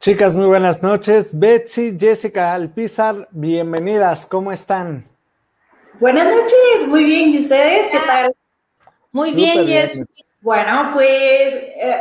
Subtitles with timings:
[0.00, 1.38] Chicas, muy buenas noches.
[1.38, 4.24] Betsy, Jessica Alpizar, bienvenidas.
[4.24, 5.06] ¿Cómo están?
[6.00, 7.28] Buenas noches, muy bien.
[7.28, 8.34] ¿Y ustedes qué tal?
[9.12, 10.02] Muy bien, Jess.
[10.40, 12.00] Bueno, pues eh,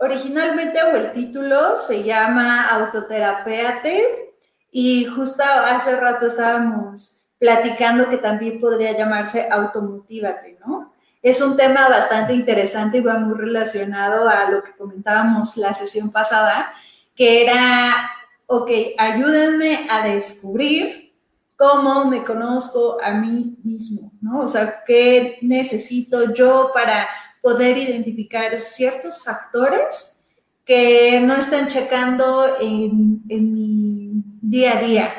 [0.00, 4.34] originalmente o el título se llama Autoterapeate
[4.72, 10.92] y justo hace rato estábamos platicando que también podría llamarse Automotívate, ¿no?
[11.22, 16.10] Es un tema bastante interesante y va muy relacionado a lo que comentábamos la sesión
[16.10, 16.72] pasada,
[17.16, 18.10] que era,
[18.46, 21.14] ok, ayúdenme a descubrir
[21.56, 24.42] cómo me conozco a mí mismo, ¿no?
[24.42, 27.08] O sea, qué necesito yo para
[27.42, 30.24] poder identificar ciertos factores
[30.64, 34.12] que no están checando en, en mi
[34.42, 35.14] día a día,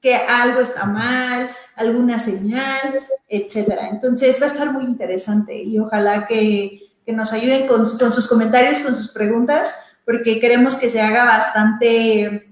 [0.00, 3.88] que algo está mal, alguna señal, etcétera.
[3.88, 8.94] Entonces va a estar muy interesante y ojalá que, nos ayuden con, sus comentarios, con
[8.94, 12.50] sus preguntas, porque queremos que se haga bastante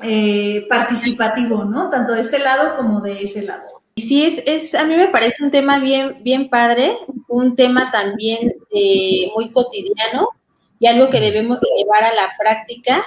[0.00, 1.90] eh, participativo, ¿no?
[1.90, 3.82] Tanto de este lado como de ese lado.
[3.96, 6.96] Sí, es, es, a mí me parece un tema bien, bien padre,
[7.26, 10.28] un tema también eh, muy cotidiano
[10.78, 13.04] y algo que debemos de llevar a la práctica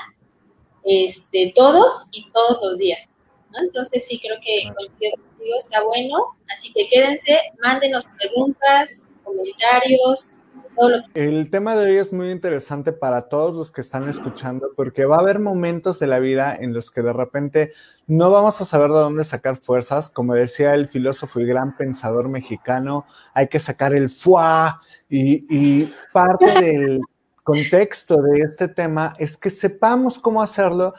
[0.83, 3.09] este, todos y todos los días.
[3.57, 6.17] Entonces sí creo que coincido contigo, está bueno,
[6.53, 10.41] así que quédense, mándenos preguntas, comentarios,
[10.77, 11.25] todo lo que...
[11.27, 15.17] El tema de hoy es muy interesante para todos los que están escuchando porque va
[15.17, 17.73] a haber momentos de la vida en los que de repente
[18.07, 22.29] no vamos a saber de dónde sacar fuerzas, como decía el filósofo y gran pensador
[22.29, 24.81] mexicano, hay que sacar el fuá.
[25.09, 27.01] Y, y parte del
[27.43, 30.93] contexto de este tema es que sepamos cómo hacerlo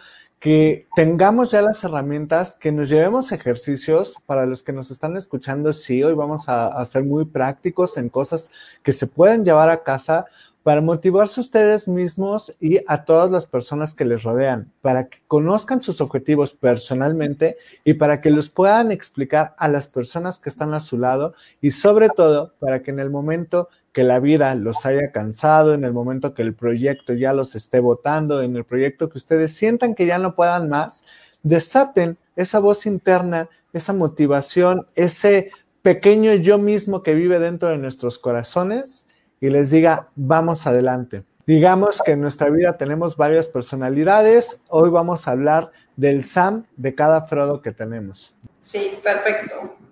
[0.47, 5.73] que tengamos ya las herramientas, que nos llevemos ejercicios para los que nos están escuchando.
[5.73, 8.53] Sí, hoy vamos a, a ser muy prácticos en cosas
[8.85, 10.27] que se pueden llevar a casa
[10.63, 15.83] para motivarse ustedes mismos y a todas las personas que les rodean, para que conozcan
[15.83, 20.81] sus objetivos personalmente y para que los puedan explicar a las personas que están a
[20.81, 25.11] su lado y sobre todo para que en el momento que la vida los haya
[25.11, 29.17] cansado, en el momento que el proyecto ya los esté votando, en el proyecto que
[29.17, 31.07] ustedes sientan que ya no puedan más,
[31.43, 38.19] desaten esa voz interna, esa motivación, ese pequeño yo mismo que vive dentro de nuestros
[38.19, 39.07] corazones
[39.41, 41.25] y les diga, vamos adelante.
[41.47, 44.63] Digamos que en nuestra vida tenemos varias personalidades.
[44.69, 48.37] Hoy vamos a hablar del Sam de cada Frodo que tenemos.
[48.61, 49.86] Sí, perfecto.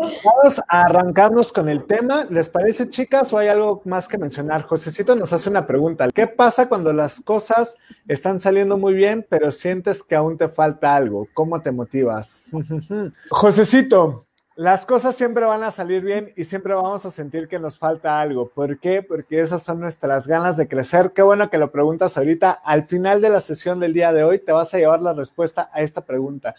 [0.00, 2.24] Vamos a arrancarnos con el tema.
[2.30, 4.62] ¿Les parece, chicas, o hay algo más que mencionar?
[4.62, 6.08] Josecito nos hace una pregunta.
[6.08, 7.76] ¿Qué pasa cuando las cosas
[8.08, 11.28] están saliendo muy bien, pero sientes que aún te falta algo?
[11.34, 12.44] ¿Cómo te motivas?
[13.30, 17.78] Josecito, las cosas siempre van a salir bien y siempre vamos a sentir que nos
[17.78, 18.48] falta algo.
[18.48, 19.02] ¿Por qué?
[19.02, 21.12] Porque esas son nuestras ganas de crecer.
[21.12, 22.50] Qué bueno que lo preguntas ahorita.
[22.50, 25.70] Al final de la sesión del día de hoy te vas a llevar la respuesta
[25.72, 26.54] a esta pregunta.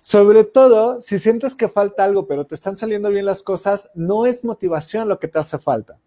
[0.00, 4.26] Sobre todo, si sientes que falta algo, pero te están saliendo bien las cosas, no
[4.26, 5.98] es motivación lo que te hace falta.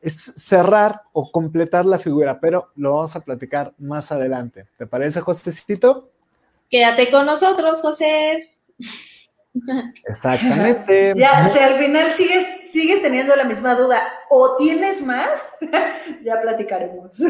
[0.00, 4.66] Es cerrar o completar la figura, pero lo vamos a platicar más adelante.
[4.78, 6.10] ¿Te parece, Josecito?
[6.70, 8.52] Quédate con nosotros, José.
[10.06, 11.14] Exactamente.
[11.16, 15.46] ya, si al final sigues, sigues teniendo la misma duda o tienes más,
[16.24, 17.20] ya platicaremos.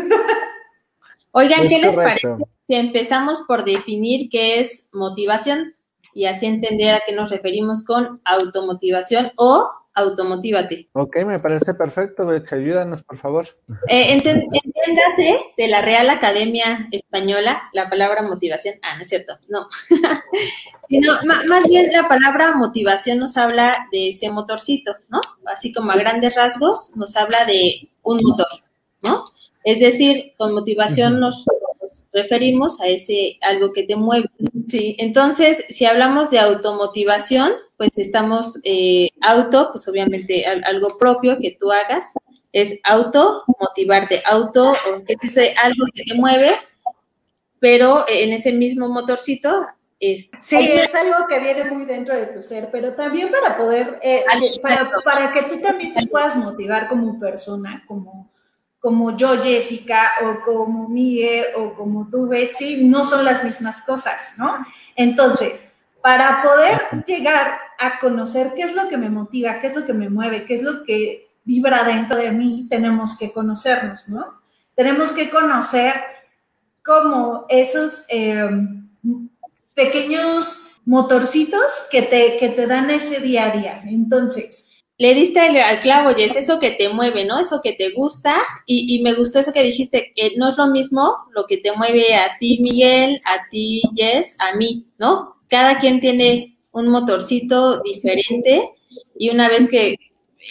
[1.33, 2.37] Oigan, ¿qué les parece
[2.67, 5.75] si empezamos por definir qué es motivación
[6.13, 10.89] y así entender a qué nos referimos con automotivación o automotívate.
[10.93, 13.47] Ok, me parece perfecto, ayúdanos, por favor.
[13.89, 18.77] Eh, entiéndase de la Real Academia Española la palabra motivación.
[18.83, 19.69] Ah, no es cierto, no.
[20.89, 25.21] Sino, más bien la palabra motivación nos habla de ese motorcito, ¿no?
[25.47, 28.47] Así como a grandes rasgos nos habla de un motor,
[29.03, 29.33] ¿no?
[29.65, 31.47] Es decir, con motivación nos
[32.13, 34.29] referimos a ese algo que te mueve.
[34.69, 41.57] Sí, entonces, si hablamos de automotivación, pues estamos eh, auto, pues obviamente algo propio que
[41.59, 42.15] tú hagas,
[42.53, 44.75] es auto, motivarte, auto,
[45.07, 46.57] que dice algo que te mueve,
[47.61, 49.67] pero en ese mismo motorcito
[49.99, 53.99] es, sí, es algo que viene muy dentro de tu ser, pero también para poder,
[54.03, 54.25] eh,
[54.63, 58.31] para, para, que tú también te puedas motivar como persona, como,
[58.79, 64.35] como yo, Jessica, o como Miguel, o como tú, Betsy, no son las mismas cosas,
[64.37, 64.67] ¿no?
[64.95, 65.73] Entonces,
[66.03, 69.93] para poder llegar a conocer qué es lo que me motiva, qué es lo que
[69.93, 74.41] me mueve, qué es lo que vibra dentro de mí, tenemos que conocernos, ¿no?
[74.75, 75.95] Tenemos que conocer
[76.85, 78.89] como esos em,
[79.75, 83.83] pequeños motorcitos que te, que te dan ese día a día.
[83.87, 84.67] Entonces,
[84.99, 87.39] le diste al, clavo, Jess, eso que te mueve, ¿no?
[87.39, 88.35] Eso que te gusta.
[88.67, 91.73] Y, y, me gustó eso que dijiste, que no es lo mismo lo que te
[91.73, 95.36] mueve a ti, Miguel, a ti, Jess, a mí, ¿no?
[95.49, 98.71] Cada quien tiene un motorcito diferente
[99.19, 99.97] y una vez que,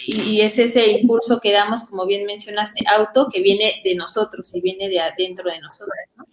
[0.06, 4.60] y es ese impulso que damos, como bien mencionaste, auto, que viene de nosotros y
[4.60, 6.24] viene de adentro de nosotros, ¿no?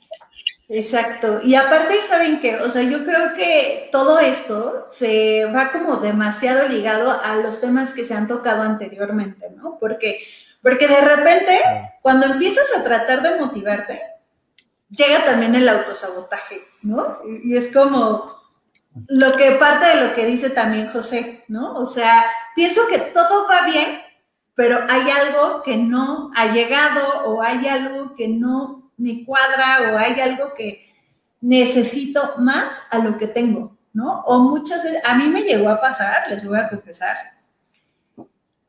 [0.70, 1.42] Exacto.
[1.44, 2.56] Y aparte, ¿saben qué?
[2.56, 7.92] O sea, yo creo que todo esto se va como demasiado ligado a los temas
[7.92, 9.78] que se han tocado anteriormente, ¿no?
[9.80, 10.24] Porque,
[10.64, 11.62] porque de repente,
[12.02, 14.02] cuando empiezas a tratar de motivarte,
[14.90, 17.20] llega también el autosabotaje, ¿no?
[17.44, 18.43] Y es como
[19.08, 21.74] lo que parte de lo que dice también José, ¿no?
[21.76, 22.26] O sea,
[22.56, 24.00] pienso que todo va bien,
[24.56, 29.98] pero hay algo que no ha llegado o hay algo que no me cuadra o
[29.98, 30.88] hay algo que
[31.42, 34.22] necesito más a lo que tengo, ¿no?
[34.26, 37.18] O muchas veces, a mí me llegó a pasar, les voy a confesar,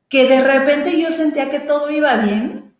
[0.08, 2.74] que de repente yo sentía que todo iba bien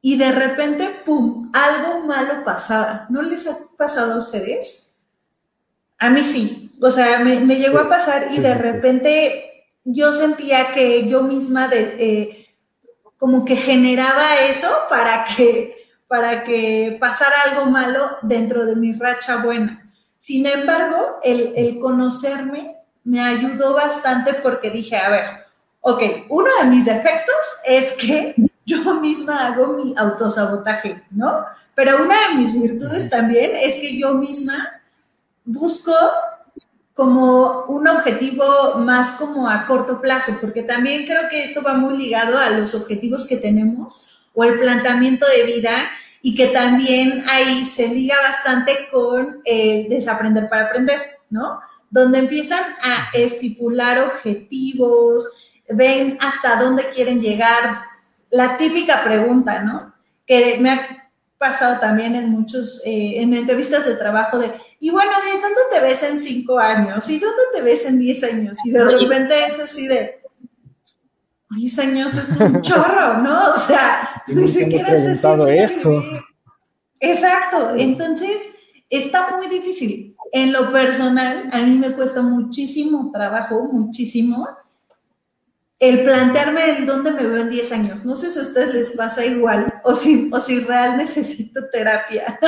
[0.00, 3.06] y de repente, ¡pum!, algo malo pasaba.
[3.08, 4.98] ¿No les ha pasado a ustedes?
[5.98, 11.08] A mí sí, o sea, me, llegó a pasar y de repente yo sentía que
[11.08, 12.46] yo misma de, eh,
[13.18, 15.84] como que generaba eso para que
[16.14, 19.90] para que pasara algo malo dentro de mi racha buena.
[20.18, 25.24] Sin embargo, el, conocerme me ayudó bastante porque dije, a ver,
[25.80, 27.34] ok, uno de mis defectos
[27.64, 28.34] es que
[28.64, 31.44] yo misma hago mi autosabotaje, ¿no?
[31.74, 34.82] Pero una de mis virtudes también es que yo misma
[35.44, 35.92] busco
[36.94, 41.98] como un objetivo más como a corto plazo, porque también creo que esto va muy
[41.98, 45.90] ligado a los objetivos que tenemos o el planteamiento de vida
[46.22, 50.98] y que también ahí se liga bastante con el desaprender para aprender,
[51.30, 51.60] ¿no?
[51.90, 57.82] Donde empiezan a estipular objetivos, ven hasta dónde quieren llegar.
[58.30, 59.92] La típica pregunta, ¿no?
[60.26, 64.50] Que me ha pasado también en muchos, eh, en entrevistas de trabajo de,
[64.84, 67.08] y bueno, ¿de dónde te ves en cinco años?
[67.08, 68.58] ¿Y dónde te ves en diez años?
[68.66, 70.20] Y de repente es así de,
[71.56, 73.54] 10 años es un chorro, ¿no?
[73.54, 75.14] O sea, ni siquiera se
[75.62, 76.02] eso.
[77.00, 78.46] Exacto, entonces
[78.90, 80.14] está muy difícil.
[80.32, 84.46] En lo personal, a mí me cuesta muchísimo trabajo, muchísimo,
[85.78, 88.04] el plantearme el dónde me veo en 10 años.
[88.04, 92.38] No sé si a ustedes les pasa igual o si, o si real necesito terapia,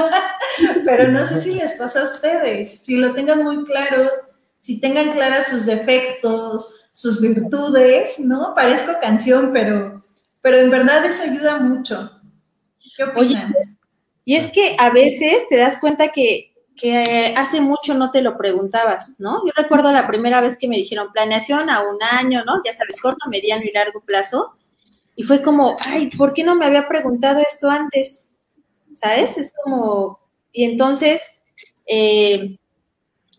[0.85, 2.85] pero no sé si les pasa a ustedes.
[2.85, 4.11] Si lo tengan muy claro,
[4.61, 8.55] si tengan claras sus defectos, sus virtudes, ¿no?
[8.55, 10.05] Parezco canción, pero,
[10.41, 12.11] pero en verdad eso ayuda mucho.
[12.97, 13.55] ¿Qué opinan?
[14.25, 18.37] y es que a veces te das cuenta que, que hace mucho no te lo
[18.37, 19.43] preguntabas, ¿no?
[19.47, 22.61] Yo recuerdo la primera vez que me dijeron planeación a un año, ¿no?
[22.65, 24.55] Ya sabes, corto, mediano y largo plazo.
[25.15, 28.29] Y fue como, ay, ¿por qué no me había preguntado esto antes?
[28.93, 29.39] ¿Sabes?
[29.39, 30.21] Es como,
[30.53, 31.23] y entonces,
[31.87, 32.59] eh,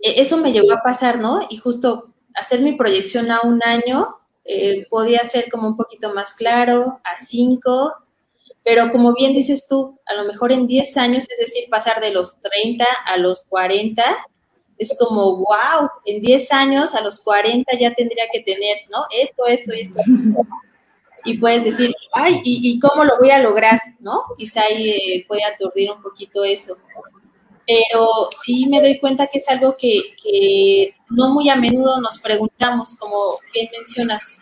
[0.01, 1.45] e-, eso me llegó a pasar, ¿no?
[1.49, 6.33] Y justo hacer mi proyección a un año eh, podía ser como un poquito más
[6.33, 7.93] claro, a cinco,
[8.67, 12.11] pero como bien dices tú, a lo mejor en 10 años, es decir, pasar de
[12.11, 14.03] los 30 a los 40,
[14.77, 19.05] es como, wow, en 10 años a los 40 ya tendría que tener, ¿no?
[19.09, 20.01] Esto, esto y esto.
[21.23, 23.79] Y puedes decir, ay, ¿y, cómo lo voy a lograr?
[24.01, 24.23] ¿No?
[24.37, 26.75] Quizá ahí eh, puede aturdir un poquito eso
[27.67, 32.95] pero sí me doy cuenta que es algo que, no muy a menudo nos preguntamos,
[32.97, 34.39] como bien mencionas.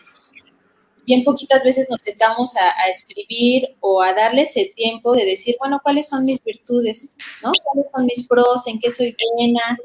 [1.06, 5.80] Bien poquitas veces nos sentamos a, escribir o a darle ese tiempo de decir, bueno,
[5.82, 7.16] ¿cuáles son mis virtudes?
[7.42, 7.52] ¿no?
[7.62, 8.66] ¿Cuáles son mis pros?
[8.66, 9.78] ¿En qué soy buena?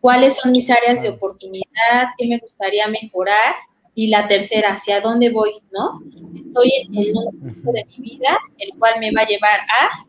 [0.00, 2.08] ¿Cuáles son mis áreas de oportunidad?
[2.18, 3.54] ¿Qué me gustaría mejorar?
[3.94, 5.52] Y la tercera, ¿hacia dónde voy?
[5.70, 6.00] ¿No?
[6.36, 10.06] Estoy en un punto de mi vida el cual me va a llevar a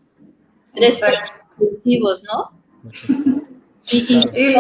[0.74, 1.00] tres
[2.24, 2.52] ¿no?
[3.92, 3.98] Y,
[4.34, 4.56] y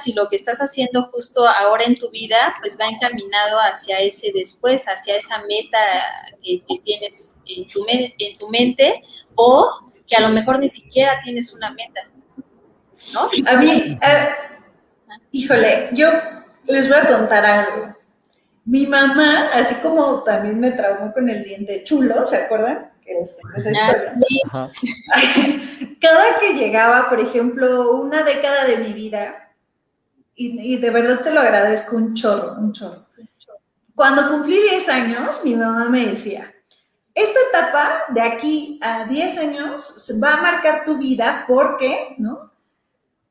[0.00, 4.32] si lo que estás haciendo justo ahora en tu vida, pues va encaminado hacia ese
[4.34, 5.78] después, hacia esa meta
[6.42, 9.02] que, tienes en tu, en tu mente,
[9.34, 12.00] o que a lo mejor ni siquiera tienes una meta,
[13.12, 13.30] ¿no?
[13.46, 13.98] A mí,
[15.32, 16.10] híjole, yo
[16.66, 17.96] les voy a contar algo.
[18.64, 22.90] Mi mamá, así como también me traumó con el diente chulo, ¿se acuerdan?
[24.50, 24.70] Ah,
[26.00, 29.52] Cada que llegaba, por ejemplo, una década de mi vida,
[30.34, 33.06] y, de verdad te lo agradezco un chorro, un chorro.
[33.94, 36.52] Cuando cumplí 10 años, mi mamá me decía,
[37.14, 42.52] esta etapa de aquí a 10 años va a marcar tu vida porque, ¿no?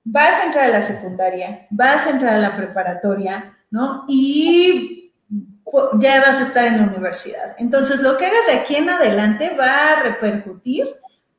[0.03, 4.05] Vas a entrar a la secundaria, vas a entrar a la preparatoria, ¿no?
[4.07, 5.13] Y
[5.99, 7.55] ya vas a estar en la universidad.
[7.59, 10.87] Entonces, lo que hagas de aquí en adelante va a repercutir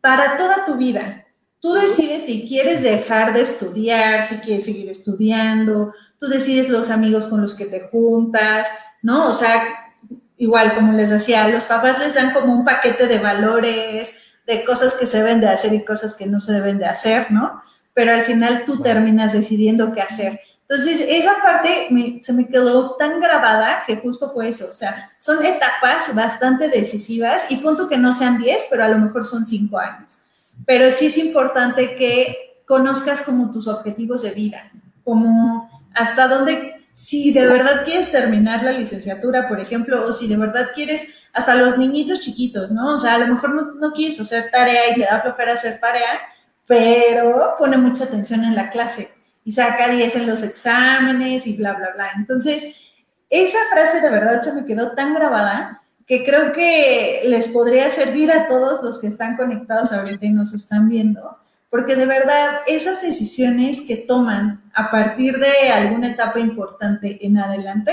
[0.00, 1.24] para toda tu vida.
[1.60, 7.26] Tú decides si quieres dejar de estudiar, si quieres seguir estudiando, tú decides los amigos
[7.26, 8.68] con los que te juntas,
[9.02, 9.28] ¿no?
[9.28, 9.92] O sea,
[10.36, 14.94] igual como les decía, los papás les dan como un paquete de valores, de cosas
[14.94, 17.62] que se deben de hacer y cosas que no se deben de hacer, ¿no?
[17.94, 20.40] Pero al final tú terminas decidiendo qué hacer.
[20.68, 21.88] Entonces, esa parte
[22.20, 24.66] se me quedó tan grabada que justo fue eso.
[24.68, 28.98] O sea, son etapas bastante decisivas y punto que no sean 10, pero a lo
[28.98, 30.22] mejor son 5 años.
[30.66, 34.72] Pero sí es importante que conozcas como tus objetivos de vida,
[35.04, 40.36] como hasta dónde, si de verdad quieres terminar la licenciatura, por ejemplo, o si de
[40.36, 42.94] verdad quieres, hasta los niñitos chiquitos, ¿no?
[42.94, 45.78] O sea, a lo mejor no, no quieres hacer tarea y te da flojera hacer
[45.78, 46.20] tarea,
[46.66, 49.15] pero pone mucha atención en la clase
[49.46, 52.10] y saca 10 en los exámenes y bla, bla, bla.
[52.16, 52.92] Entonces,
[53.30, 58.32] esa frase de verdad se me quedó tan grabada que creo que les podría servir
[58.32, 61.38] a todos los que están conectados ahorita y nos están viendo,
[61.70, 67.92] porque de verdad esas decisiones que toman a partir de alguna etapa importante en adelante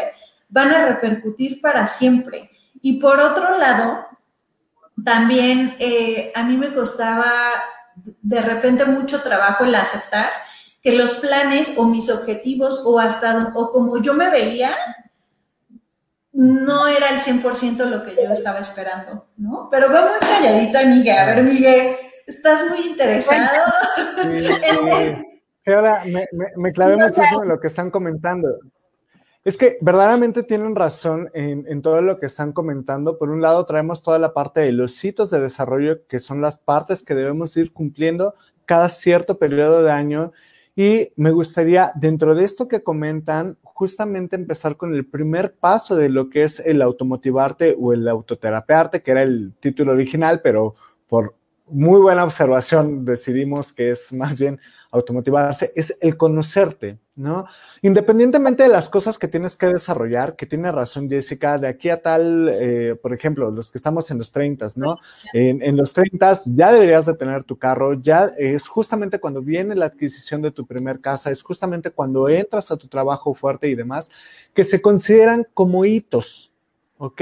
[0.50, 2.50] van a repercutir para siempre.
[2.82, 4.08] Y por otro lado,
[5.06, 7.32] también eh, a mí me costaba
[7.96, 10.43] de repente mucho trabajo el aceptar
[10.84, 14.72] que los planes o mis objetivos o hasta o como yo me veía
[16.34, 19.70] no era el 100% lo que yo estaba esperando, ¿no?
[19.72, 21.18] Pero va muy calladita, Miguel.
[21.18, 23.48] A ver, Miguel, estás muy interesado.
[25.60, 28.50] Sí, ahora me, me, me clavé muchísimo en lo que están comentando.
[29.46, 33.18] Es que verdaderamente tienen razón en, en, todo lo que están comentando.
[33.18, 36.58] Por un lado, traemos toda la parte de los hitos de desarrollo, que son las
[36.58, 38.36] partes que debemos ir cumpliendo
[38.66, 40.34] cada cierto periodo de año
[40.76, 46.10] y me gustaría, dentro de esto que comentan, justamente empezar con el primer paso de
[46.10, 50.74] lo que es el automotivarte o el autoterapearte, que era el título original, pero
[51.08, 51.36] por
[51.68, 54.60] muy buena observación decidimos que es más bien
[54.92, 57.46] automotivarse, es el conocerte, ¿no?
[57.82, 62.02] Independientemente de las cosas que tienes que desarrollar, que tiene razón Jessica, de aquí a
[62.02, 64.98] tal, eh, por ejemplo, los que estamos en los 30, ¿no?
[65.34, 69.76] En, en, los 30 ya deberías de tener tu carro, ya es justamente cuando viene
[69.76, 73.76] la adquisición de tu primer casa, es justamente cuando entras a tu trabajo fuerte y
[73.76, 74.10] demás,
[74.54, 76.52] que se consideran como hitos,
[76.98, 77.22] ¿ok?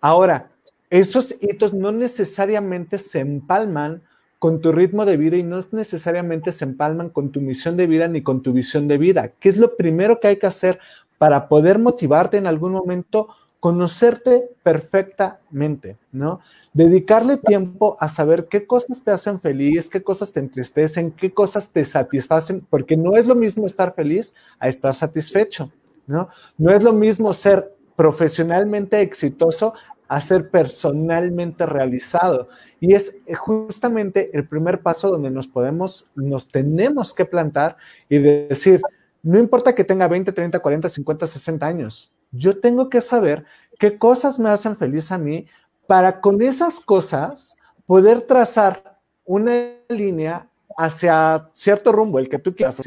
[0.00, 0.50] Ahora,
[0.90, 4.02] esos hitos no necesariamente se empalman
[4.38, 8.08] con tu ritmo de vida y no necesariamente se empalman con tu misión de vida
[8.08, 9.32] ni con tu visión de vida.
[9.40, 10.78] ¿Qué es lo primero que hay que hacer
[11.18, 13.28] para poder motivarte en algún momento?
[13.58, 16.40] Conocerte perfectamente, ¿no?
[16.72, 21.68] Dedicarle tiempo a saber qué cosas te hacen feliz, qué cosas te entristecen, qué cosas
[21.68, 25.72] te satisfacen, porque no es lo mismo estar feliz a estar satisfecho,
[26.06, 26.28] ¿no?
[26.56, 29.74] No es lo mismo ser profesionalmente exitoso
[30.08, 32.48] a ser personalmente realizado.
[32.80, 37.76] Y es eh, justamente el primer paso donde nos podemos, nos tenemos que plantar
[38.08, 38.80] y decir,
[39.22, 43.44] no importa que tenga 20, 30, 40, 50, 60 años, yo tengo que saber
[43.78, 45.46] qué cosas me hacen feliz a mí
[45.86, 49.52] para con esas cosas poder trazar una
[49.88, 52.80] línea hacia cierto rumbo, el que tú quieras.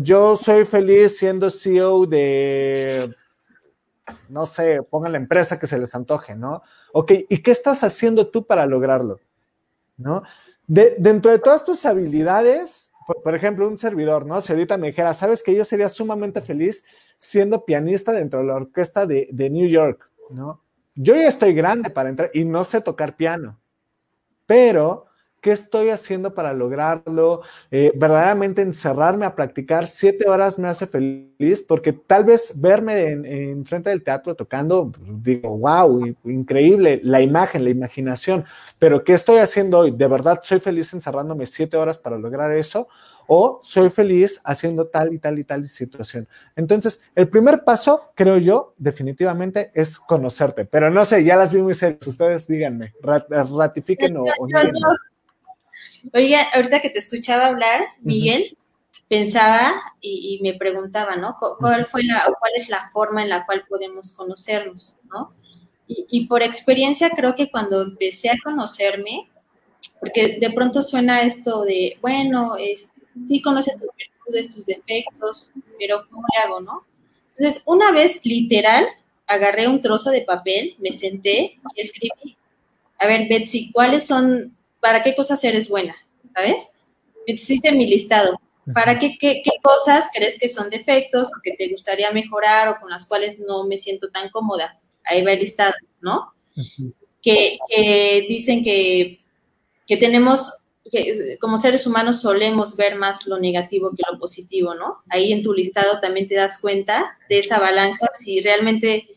[0.00, 3.14] yo soy feliz siendo CEO de
[4.28, 6.62] no sé, pongan la empresa que se les antoje, ¿no?
[6.92, 9.20] Ok, ¿y qué estás haciendo tú para lograrlo?
[9.96, 10.22] ¿No?
[10.66, 14.40] De, dentro de todas tus habilidades, por, ejemplo, un servidor, ¿no?
[14.40, 16.84] Si ahorita me dijera, sabes que yo sería sumamente feliz
[17.16, 20.62] siendo pianista dentro de la orquesta de, de New York, ¿no?
[20.94, 23.58] Yo ya estoy grande para entrar y no sé tocar piano,
[24.46, 25.06] pero
[25.40, 27.40] ¿Qué estoy haciendo para lograrlo?
[27.70, 33.64] Eh, verdaderamente encerrarme a practicar siete horas me hace feliz porque tal vez verme en,
[33.64, 38.44] frente del teatro tocando, digo, wow, increíble, la imagen, la imaginación,
[38.78, 39.92] pero ¿qué estoy haciendo hoy?
[39.92, 42.88] ¿De verdad soy feliz encerrándome siete horas para lograr eso?
[43.26, 46.28] ¿O soy feliz haciendo tal y tal y tal situación?
[46.54, 51.62] Entonces, el primer paso, creo yo, definitivamente es conocerte, pero no sé, ya las vi
[51.62, 54.60] muy serias, ustedes díganme, ratifiquen o, o no.
[56.12, 58.56] Oiga, ahorita que te escuchaba hablar, Miguel,
[59.08, 61.36] pensaba y, me preguntaba, ¿no?
[61.58, 65.34] ¿Cuál fue la, cuál es la forma en la cual podemos conocernos, ¿no?
[65.88, 69.28] Y, por experiencia creo que cuando empecé a conocerme,
[69.98, 72.92] porque de pronto suena esto de, bueno, es,
[73.26, 76.84] sí conoce tus virtudes, tus defectos, pero ¿cómo le hago, no?
[77.30, 78.86] Entonces, una vez literal,
[79.26, 82.36] agarré un trozo de papel, me senté y escribí,
[82.98, 85.94] a ver, Betsy, ¿cuáles son para qué cosas eres buena,
[86.34, 86.70] ¿sabes?
[87.26, 88.40] Entonces hice mi listado.
[88.74, 92.90] ¿Para qué, qué, cosas crees que son defectos o que te gustaría mejorar o con
[92.90, 94.78] las cuales no me siento tan cómoda?
[95.04, 96.32] Ahí va el listado, ¿no?
[97.22, 97.58] que,
[98.28, 99.20] dicen que,
[99.86, 100.52] que tenemos,
[100.90, 104.98] que como seres humanos solemos ver más lo negativo que lo positivo, ¿no?
[105.08, 109.08] Ahí en tu listado también te das cuenta de esa balanza, si realmente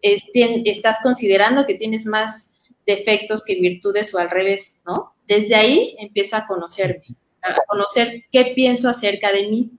[0.00, 2.52] estás considerando que tienes más
[2.86, 5.14] defectos que virtudes o al revés, ¿no?
[5.26, 7.16] Desde ahí empiezo a conocerme
[7.46, 9.70] a conocer qué pienso acerca de mí.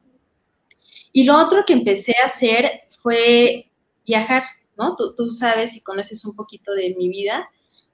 [1.12, 3.70] Y lo otro que empecé a hacer fue
[4.06, 4.44] viajar,
[4.78, 4.96] ¿no?
[4.96, 7.50] Tú, sabes y conoces un poquito de mi vida.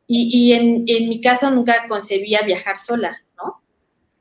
[0.06, 3.64] Y, en, mi caso nunca concebía viajar sola, ¿no?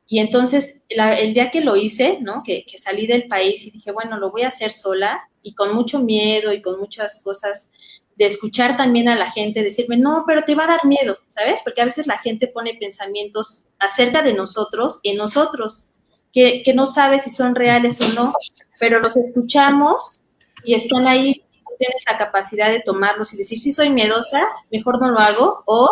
[0.06, 2.42] Y entonces el día que lo hice, ¿no?
[2.42, 5.74] Que, que, salí del país y dije, bueno, lo voy a hacer sola y con
[5.74, 7.70] mucho miedo y con muchas cosas
[8.16, 11.60] de escuchar también a la gente, decirme, no, pero te va a dar miedo, ¿sabes?
[11.64, 15.88] Porque a veces la gente pone pensamientos acerca de nosotros en nosotros,
[16.32, 18.34] que, no sabe si son reales o no,
[18.78, 20.24] pero los escuchamos
[20.64, 21.44] y están ahí,
[21.78, 24.40] tienes la capacidad de tomarlos y decir, si soy miedosa,
[24.70, 25.90] mejor no lo hago, o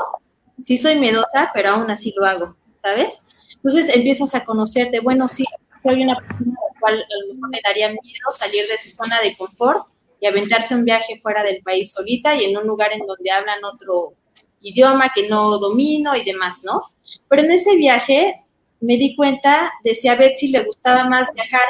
[0.62, 3.22] si soy miedosa, pero aún así lo hago, ¿sabes?
[3.56, 5.44] Entonces empiezas a conocerte, bueno, sí,
[5.82, 8.90] soy una persona a la cual a lo mejor me daría miedo salir de su
[8.90, 9.86] zona de confort,
[10.20, 13.64] y aventarse un viaje fuera del país solita y en un lugar en donde hablan
[13.64, 14.14] otro
[14.60, 16.82] idioma que no domino y demás, ¿no?
[17.28, 18.44] Pero en ese viaje
[18.80, 21.62] me di cuenta de si a Betsy le gustaba más viajar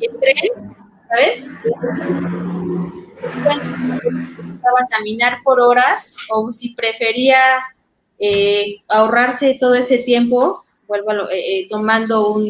[0.00, 0.76] en tren,
[1.10, 1.50] ¿sabes?
[3.44, 7.38] Bueno, caminar por horas o si prefería
[8.18, 10.61] eh, ahorrarse todo ese tiempo
[11.00, 12.44] vuelvo eh, eh, tomando un,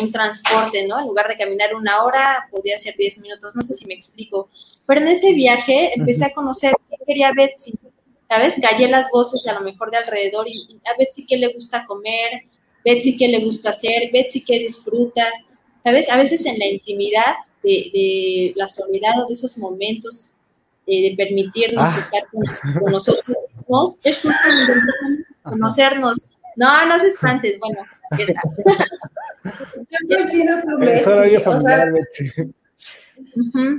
[0.00, 0.98] un, transporte, ¿no?
[0.98, 4.48] En lugar de caminar una hora, podía ser 10 minutos, no sé si me explico.
[4.86, 7.74] Pero en ese viaje empecé a conocer qué quería Betsy,
[8.28, 8.58] ¿sabes?
[8.60, 12.42] Callé las voces a lo mejor de alrededor y a Betsy qué le gusta comer,
[12.84, 15.24] Betsy qué le gusta hacer, Betsy qué disfruta,
[15.84, 16.10] ¿sabes?
[16.10, 20.32] A veces en la intimidad de, la soledad o de esos momentos
[20.86, 21.98] eh, de permitirnos ah.
[21.98, 24.38] estar con, nosotros mismos, es justo
[25.42, 27.58] conocernos no, no se espantes.
[27.58, 27.82] Bueno,
[28.16, 28.42] ¿qué tal?
[29.98, 32.54] Yo coincido con Betsy.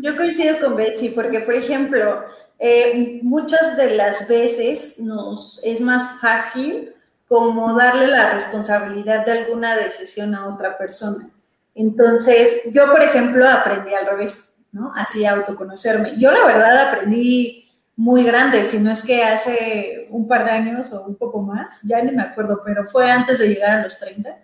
[0.01, 2.23] Yo coincido con Betsy porque, por ejemplo,
[2.59, 6.93] eh, muchas de las veces nos es más fácil
[7.27, 11.29] como darle la responsabilidad de alguna decisión a otra persona.
[11.73, 14.91] Entonces, yo, por ejemplo, aprendí al revés, ¿no?
[14.95, 16.17] Así autoconocerme.
[16.17, 17.64] Yo, la verdad, aprendí
[17.97, 21.81] muy grande, si no es que hace un par de años o un poco más,
[21.83, 24.37] ya ni me acuerdo, pero fue antes de llegar a los 30,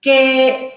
[0.00, 0.72] que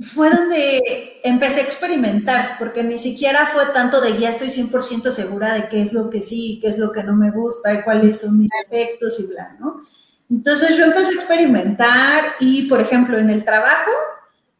[0.00, 5.54] fue donde empecé a experimentar, porque ni siquiera fue tanto de ya estoy 100% segura
[5.54, 8.20] de qué es lo que sí, qué es lo que no me gusta y cuáles
[8.20, 9.82] son mis efectos y bla, ¿no?
[10.30, 13.90] Entonces yo empecé a experimentar y, por ejemplo, en el trabajo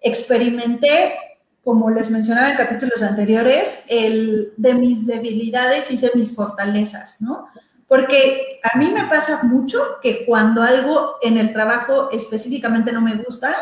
[0.00, 1.16] experimenté
[1.68, 7.50] como les mencionaba en capítulos anteriores, el de mis debilidades de mis fortalezas, ¿no?
[7.86, 13.16] Porque a mí me pasa mucho que cuando algo en el trabajo específicamente no me
[13.16, 13.54] gusta,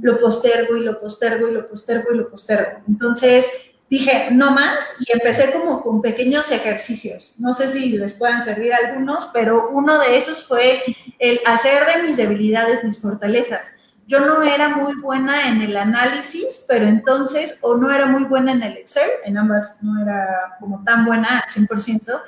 [0.00, 2.82] lo postergo y lo postergo y lo postergo y lo postergo.
[2.86, 3.50] Entonces
[3.90, 7.34] dije, no más, y empecé como con pequeños ejercicios.
[7.40, 10.84] No sé si les puedan servir algunos, pero uno de esos fue
[11.18, 13.72] el hacer de mis debilidades mis fortalezas
[14.10, 18.50] yo no era muy buena en el análisis, pero entonces, o no era muy buena
[18.50, 22.20] en el Excel, en ambas no era como tan buena al 100%,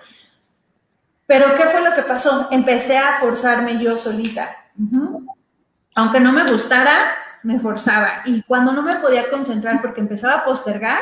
[1.26, 2.46] pero ¿qué fue lo que pasó?
[2.52, 4.56] Empecé a forzarme yo solita.
[5.96, 8.22] Aunque no me gustara, me forzaba.
[8.26, 11.00] Y cuando no me podía concentrar porque empezaba a postergar,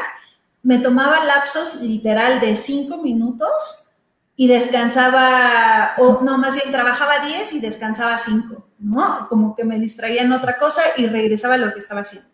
[0.62, 3.79] me tomaba lapsos literal de cinco minutos
[4.40, 9.28] y descansaba, o no, más bien trabajaba 10 y descansaba 5, ¿no?
[9.28, 12.26] Como que me distraía en otra cosa y regresaba a lo que estaba haciendo.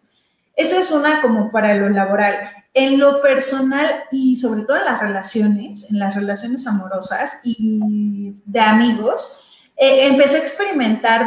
[0.55, 2.53] Esa es una como para lo laboral.
[2.73, 8.61] En lo personal y sobre todo en las relaciones, en las relaciones amorosas y de
[8.61, 11.27] amigos, eh, empecé a experimentar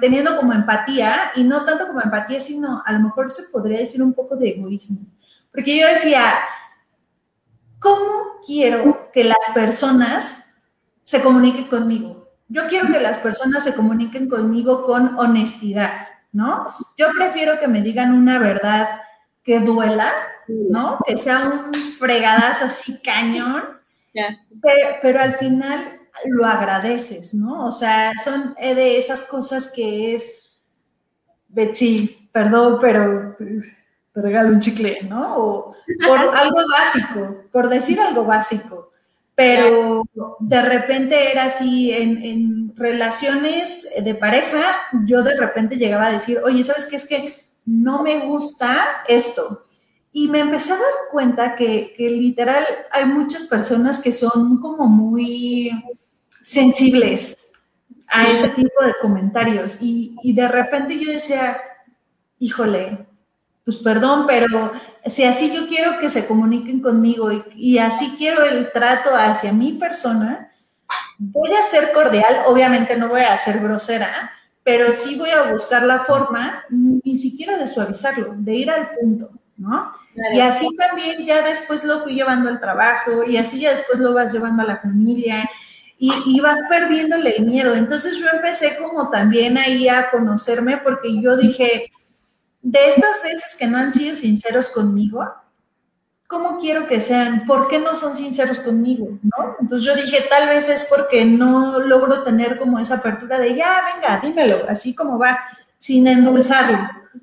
[0.00, 4.02] teniendo como empatía, y no tanto como empatía, sino a lo mejor se podría decir
[4.02, 5.00] un poco de egoísmo.
[5.52, 6.40] Porque yo decía,
[7.80, 10.44] ¿cómo quiero que las personas
[11.02, 12.28] se comuniquen conmigo?
[12.48, 16.74] Yo quiero que las personas se comuniquen conmigo con honestidad, ¿no?
[16.96, 19.00] Yo prefiero que me digan una verdad
[19.42, 20.12] que duela,
[20.48, 20.98] ¿no?
[21.06, 23.64] Que sea un fregadazo así cañón,
[25.02, 27.66] pero, al final lo agradeces, ¿no?
[27.66, 30.50] O sea, son de esas cosas que es,
[31.48, 33.36] Betsy, perdón, pero
[34.22, 35.36] regalo un chicle, ¿no?
[35.36, 38.92] O por algo básico, por decir algo básico.
[39.34, 40.02] pero
[40.40, 44.62] de repente era así, en, relaciones de pareja,
[45.04, 46.96] yo de repente llegaba a decir, oye, ¿sabes qué?
[46.96, 49.66] Es que no me gusta esto.
[50.12, 54.86] Y me empecé a dar cuenta que, que literal hay muchas personas que son como
[54.86, 55.70] muy
[56.42, 57.36] sensibles
[58.08, 59.78] a ese tipo de comentarios.
[59.80, 61.60] Y, y de repente yo decía,
[62.38, 63.06] híjole,
[63.70, 64.72] pues perdón, pero
[65.06, 69.74] si así yo quiero que se comuniquen conmigo y, así quiero el trato hacia mi
[69.74, 70.50] persona,
[71.18, 74.32] voy a ser cordial, obviamente no voy a ser grosera,
[74.64, 79.30] pero sí voy a buscar la forma ni siquiera de suavizarlo, de ir al punto,
[79.56, 79.92] ¿no?
[80.34, 84.12] Y así también ya después lo fui llevando al trabajo y así ya después lo
[84.14, 85.48] vas llevando a la familia
[85.96, 87.74] y, y, vas perdiéndole el miedo.
[87.74, 91.92] Entonces yo empecé como también ahí a conocerme porque yo dije,
[92.62, 95.26] de estas veces que no han sido sinceros conmigo,
[96.26, 97.46] ¿cómo quiero que sean?
[97.46, 99.18] ¿Por qué no son sinceros conmigo?
[99.22, 99.56] ¿No?
[99.60, 103.82] Entonces yo dije, tal vez es porque no logro tener como esa apertura de, ya,
[103.94, 105.40] venga, dímelo, así como va,
[105.78, 106.78] sin endulzarlo,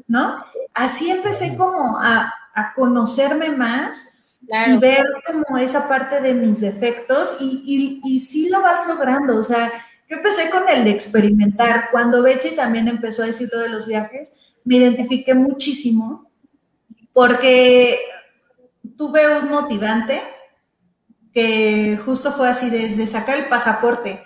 [0.08, 0.34] ¿no?
[0.74, 2.34] Así empecé como a,
[2.76, 8.64] conocerme más y ver como esa parte de mis defectos y, y, y sí lo
[8.64, 9.72] vas logrando, o sea,
[10.10, 11.90] yo empecé con el de experimentar.
[11.92, 14.32] Cuando Betsy también empezó a decir lo de los viajes,
[14.68, 16.30] me identifiqué muchísimo
[17.14, 18.00] porque
[18.98, 20.22] tuve un motivante
[21.34, 24.24] que justo fue así desde sacar el pasaporte.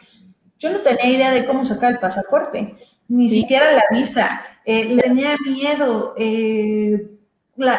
[0.57, 2.75] Yo no tenía idea de cómo sacar el pasaporte,
[3.07, 4.41] ni siquiera la visa.
[4.65, 7.07] Eh, le tenía miedo eh,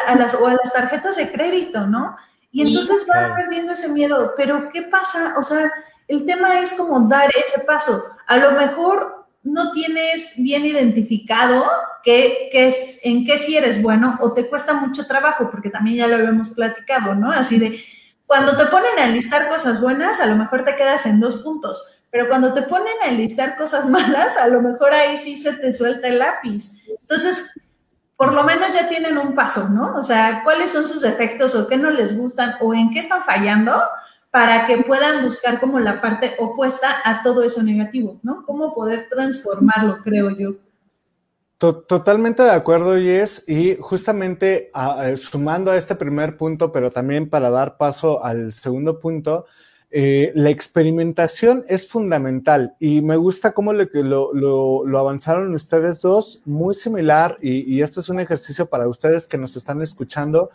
[0.07, 2.15] a las, o a las tarjetas de crédito, ¿no?
[2.53, 4.33] Y entonces vas perdiendo ese miedo.
[4.37, 5.35] Pero ¿qué pasa?
[5.37, 5.69] O sea,
[6.07, 8.01] el tema es como dar ese paso.
[8.25, 11.65] A lo mejor no tienes bien identificado
[12.03, 16.07] qué, es, en qué sí eres bueno o te cuesta mucho trabajo, porque también ya
[16.07, 17.31] lo habíamos platicado, ¿no?
[17.31, 17.83] Así de,
[18.27, 21.91] cuando te ponen a listar cosas buenas, a lo mejor te quedas en dos puntos,
[22.11, 25.73] pero cuando te ponen a listar cosas malas, a lo mejor ahí sí se te
[25.73, 26.71] suelta el lápiz.
[27.01, 27.53] Entonces,
[28.15, 29.95] por lo menos ya tienen un paso, ¿no?
[29.95, 33.23] O sea, cuáles son sus efectos o qué no les gustan o en qué están
[33.23, 33.81] fallando
[34.31, 38.45] para que puedan buscar como la parte opuesta a todo eso negativo, ¿no?
[38.45, 40.55] Cómo poder transformarlo, creo yo.
[41.63, 44.69] Totalmente de acuerdo, Yes, y justamente
[45.15, 49.45] sumando a este primer punto, pero también para dar paso al segundo punto,
[49.89, 56.73] eh, la experimentación es fundamental y me gusta cómo lo, lo, avanzaron ustedes dos, muy
[56.73, 60.49] similar, y, y este es un ejercicio para ustedes que nos están escuchando,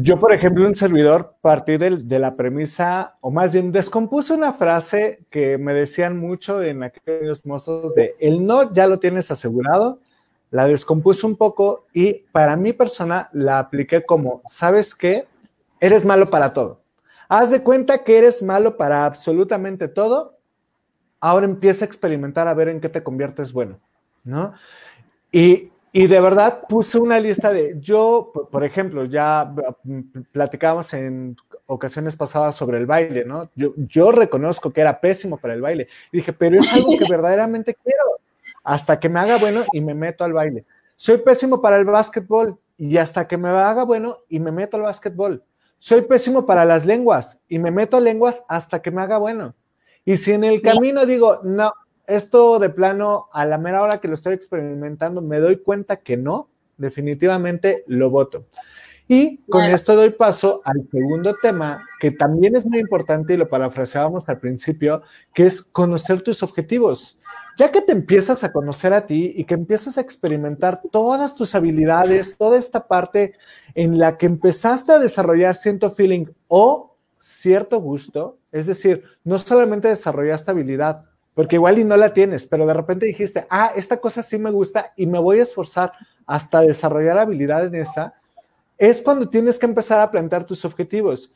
[0.00, 5.26] yo, por ejemplo, un servidor partí de, la premisa, o más bien descompuse una frase
[5.28, 9.98] que me decían mucho en aquellos mozos de el no ya lo tienes asegurado,
[10.50, 15.26] la descompuse un poco y para mi persona la apliqué como, ¿sabes qué?
[15.78, 16.80] Eres malo para todo.
[17.28, 20.38] Haz de cuenta que eres malo para absolutamente todo.
[21.20, 23.78] Ahora empieza a experimentar a ver en qué te conviertes bueno,
[24.24, 24.54] ¿no?
[25.30, 29.54] Y y de verdad puse una lista de, yo, por ejemplo, ya
[30.32, 33.50] platicábamos en ocasiones pasadas sobre el baile, ¿no?
[33.54, 35.88] Yo, yo reconozco que era pésimo para el baile.
[36.10, 38.20] Y dije, pero es algo que verdaderamente quiero,
[38.64, 40.64] hasta que me haga bueno y me meto al baile.
[40.96, 44.84] Soy pésimo para el básquetbol y hasta que me haga bueno y me meto al
[44.84, 45.44] básquetbol.
[45.78, 49.54] Soy pésimo para las lenguas y me meto a lenguas hasta que me haga bueno.
[50.04, 51.72] Y si en el camino digo, no,
[52.06, 56.16] esto de plano, a la mera hora que lo estoy experimentando, me doy cuenta que
[56.16, 58.46] no, definitivamente lo voto.
[59.08, 63.48] Y con esto doy paso al segundo tema, que también es muy importante y lo
[63.48, 65.02] parafraseábamos al principio,
[65.34, 67.18] que es conocer tus objetivos.
[67.58, 71.54] Ya que te empiezas a conocer a ti y que empiezas a experimentar todas tus
[71.54, 73.34] habilidades, toda esta parte
[73.74, 79.88] en la que empezaste a desarrollar cierto feeling o cierto gusto, es decir, no solamente
[79.88, 81.04] desarrollaste habilidad,
[81.34, 84.50] porque igual y no la tienes, pero de repente dijiste, ah, esta cosa sí me
[84.50, 85.92] gusta y me voy a esforzar
[86.26, 88.14] hasta desarrollar habilidad en esa,
[88.78, 91.32] es cuando tienes que empezar a plantear tus objetivos.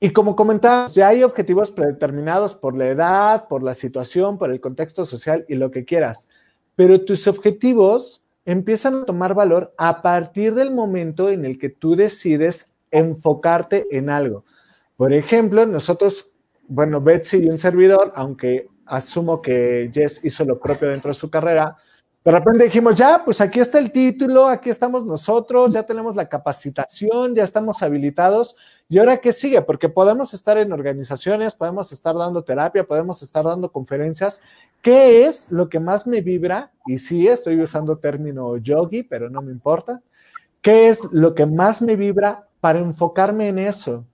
[0.00, 4.60] Y como comentábamos, ya hay objetivos predeterminados por la edad, por la situación, por el
[4.60, 6.28] contexto social y lo que quieras,
[6.76, 11.96] pero tus objetivos empiezan a tomar valor a partir del momento en el que tú
[11.96, 14.44] decides enfocarte en algo.
[14.96, 16.30] Por ejemplo, nosotros,
[16.66, 21.30] bueno, Betsy y un servidor, aunque asumo que Jess hizo lo propio dentro de su
[21.30, 21.76] carrera.
[22.24, 26.28] De repente dijimos, ya, pues aquí está el título, aquí estamos nosotros, ya tenemos la
[26.28, 28.56] capacitación, ya estamos habilitados.
[28.88, 29.62] ¿Y ahora qué sigue?
[29.62, 34.42] Porque podemos estar en organizaciones, podemos estar dando terapia, podemos estar dando conferencias.
[34.82, 36.72] ¿Qué es lo que más me vibra?
[36.86, 40.02] Y sí, estoy usando término yogi, pero no me importa.
[40.60, 44.04] ¿Qué es lo que más me vibra para enfocarme en eso?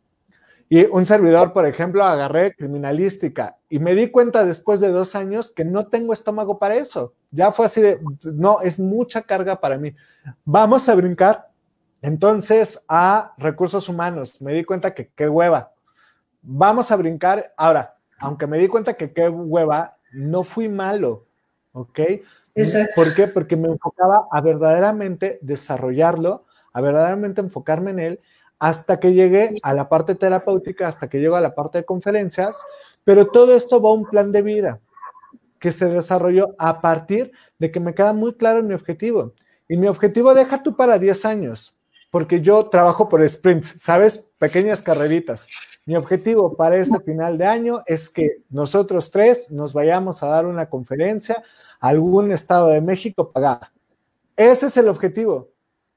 [0.68, 5.50] Y un servidor, por ejemplo, agarré criminalística y me di cuenta después de dos años
[5.50, 7.14] que no tengo estómago para eso.
[7.30, 8.00] Ya fue así de,
[8.32, 9.94] no, es mucha carga para mí.
[10.44, 11.50] Vamos a brincar
[12.00, 14.40] entonces a recursos humanos.
[14.40, 15.72] Me di cuenta que qué hueva.
[16.42, 17.52] Vamos a brincar.
[17.56, 21.26] Ahora, aunque me di cuenta que qué hueva, no fui malo,
[21.72, 22.00] ¿ok?
[22.94, 23.26] ¿Por qué?
[23.26, 28.20] Porque me enfocaba a verdaderamente desarrollarlo, a verdaderamente enfocarme en él
[28.58, 32.62] hasta que llegué a la parte terapéutica, hasta que llego a la parte de conferencias,
[33.04, 34.80] pero todo esto va a un plan de vida
[35.58, 39.32] que se desarrolló a partir de que me queda muy claro mi objetivo.
[39.68, 41.74] Y mi objetivo deja tú para 10 años,
[42.10, 44.30] porque yo trabajo por sprints, ¿sabes?
[44.38, 45.48] Pequeñas carreritas.
[45.86, 50.46] Mi objetivo para este final de año es que nosotros tres nos vayamos a dar
[50.46, 51.42] una conferencia
[51.80, 53.72] a algún estado de México pagada.
[54.36, 55.50] Ese es el objetivo.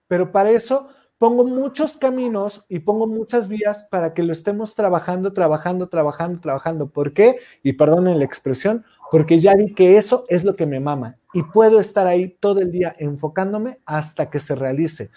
[0.07, 5.33] Pero para eso pongo muchos caminos y pongo muchas vías para que lo estemos trabajando,
[5.33, 6.89] trabajando, trabajando, trabajando.
[6.89, 7.37] ¿Por qué?
[7.63, 11.43] Y perdonen la expresión, porque ya vi que eso es lo que me mama y
[11.43, 15.11] puedo estar ahí todo el día enfocándome hasta que se realice.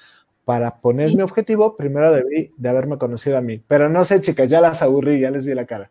[0.44, 3.60] Para poner mi objetivo, primero debí de haberme conocido a mí.
[3.68, 5.90] Pero no sé, chicas, ya las aburrí, ya les vi la cara.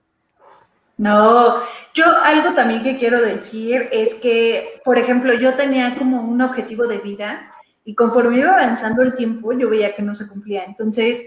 [0.97, 1.55] No,
[1.93, 6.87] yo algo también que quiero decir es que, por ejemplo, yo tenía como un objetivo
[6.87, 7.48] de vida
[7.89, 10.63] y conforme iba avanzando el tiempo, yo veía que no se cumplía.
[10.63, 11.21] Entonces,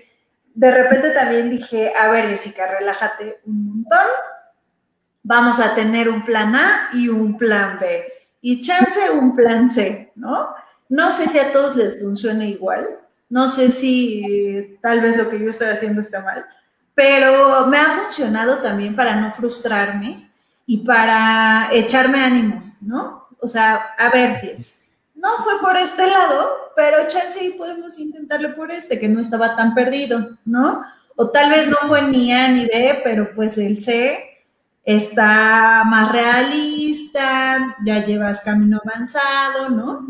[0.55, 4.07] de repente también dije, a ver, Jessica, relájate un montón.
[5.25, 8.05] Vamos a tener un plan A y un plan B.
[8.43, 10.55] Y chance un plan C, ¿no?
[10.89, 12.91] No sé si a todos les funcione igual.
[13.29, 16.47] No sé si tal vez lo que yo estoy haciendo está mal.
[16.95, 20.31] Pero me ha funcionado también para no frustrarme
[20.65, 23.27] y para echarme ánimo, ¿no?
[23.41, 24.82] O sea, a ver, Jess,
[25.23, 29.73] no fue por este lado, pero chance podemos intentarlo por este, que no estaba tan
[29.73, 30.85] perdido, ¿no?
[31.15, 34.19] O tal vez no fue ni A ni B, pero pues el C
[34.85, 40.07] está más realista, ya llevas camino avanzado, ¿no?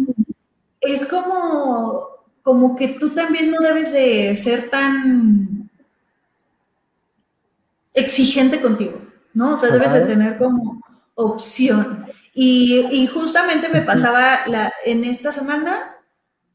[0.81, 2.09] Es como,
[2.43, 5.71] como que tú también no debes de ser tan
[7.93, 8.99] exigente contigo,
[9.35, 9.55] ¿no?
[9.55, 10.81] O sea, debes de tener como
[11.15, 12.02] opción.
[12.35, 15.97] Y, justamente me pasaba la, en esta semana,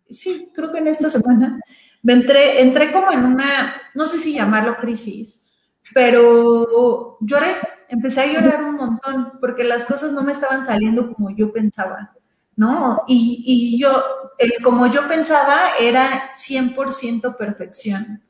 [0.09, 1.59] sí, creo que en esta semana,
[2.01, 5.45] me entré, entré como en una, no sé si llamarlo crisis,
[5.93, 7.55] pero lloré,
[7.89, 12.13] empecé a llorar un montón porque las cosas no me estaban saliendo como yo pensaba,
[12.55, 13.03] ¿no?
[13.07, 14.03] Y, y yo,
[14.39, 18.23] el, como yo pensaba era 100% perfección.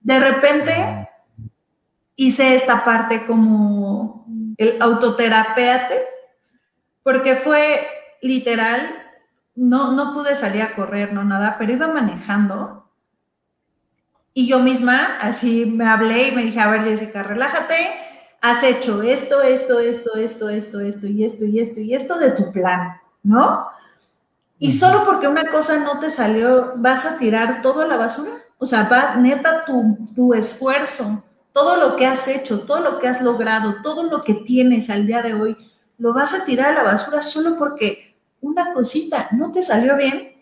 [0.00, 1.08] De repente
[2.16, 6.13] hice esta parte como el autoterapéate,
[7.04, 7.86] porque fue
[8.20, 8.80] literal,
[9.54, 12.84] no, no pude salir a correr, no nada, pero iba manejando
[14.36, 17.76] y yo misma así me hablé y me dije, a ver Jessica, relájate,
[18.42, 22.32] has hecho esto, esto, esto, esto, esto, esto y esto y esto y esto de
[22.32, 23.68] tu plan, ¿no?
[24.58, 28.32] Y solo porque una cosa no te salió, vas a tirar todo a la basura.
[28.58, 33.06] O sea, vas, neta, tu, tu esfuerzo, todo lo que has hecho, todo lo que
[33.06, 35.56] has logrado, todo lo que tienes al día de hoy,
[35.98, 40.32] lo vas a tirar a la basura solo porque una cosita no te salió bien,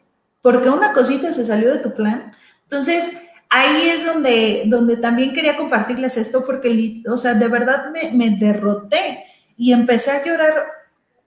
[0.40, 2.32] porque una cosita se salió de tu plan.
[2.64, 8.12] Entonces, ahí es donde, donde también quería compartirles esto, porque, o sea, de verdad me,
[8.12, 9.24] me derroté
[9.56, 10.66] y empecé a llorar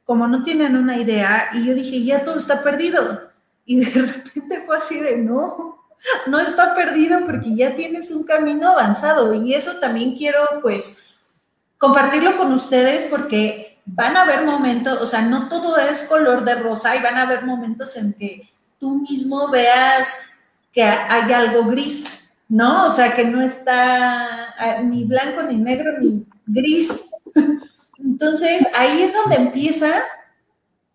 [0.05, 3.31] como no tienen una idea, y yo dije, ya todo está perdido.
[3.65, 5.83] Y de repente fue así de, no,
[6.27, 9.33] no está perdido porque ya tienes un camino avanzado.
[9.33, 11.07] Y eso también quiero, pues,
[11.77, 16.55] compartirlo con ustedes porque van a haber momentos, o sea, no todo es color de
[16.55, 20.31] rosa y van a haber momentos en que tú mismo veas
[20.73, 22.07] que hay algo gris,
[22.49, 22.85] ¿no?
[22.85, 27.05] O sea, que no está ah, ni blanco, ni negro, ni gris.
[27.99, 30.03] Entonces, ahí es donde empieza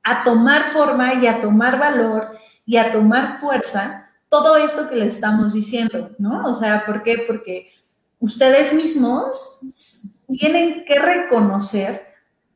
[0.02, 5.06] a tomar forma y a tomar valor y a tomar fuerza todo esto que le
[5.06, 6.44] estamos diciendo, ¿no?
[6.44, 7.24] O sea, ¿por qué?
[7.26, 7.72] Porque
[8.20, 9.60] ustedes mismos
[10.28, 12.09] tienen que reconocer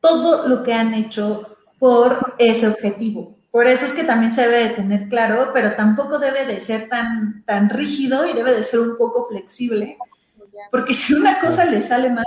[0.05, 3.35] todo lo que han hecho por ese objetivo.
[3.49, 6.87] Por eso es que también se debe de tener claro, pero tampoco debe de ser
[6.89, 9.97] tan, tan rígido y debe de ser un poco flexible,
[10.69, 12.25] porque si una cosa le sale mal,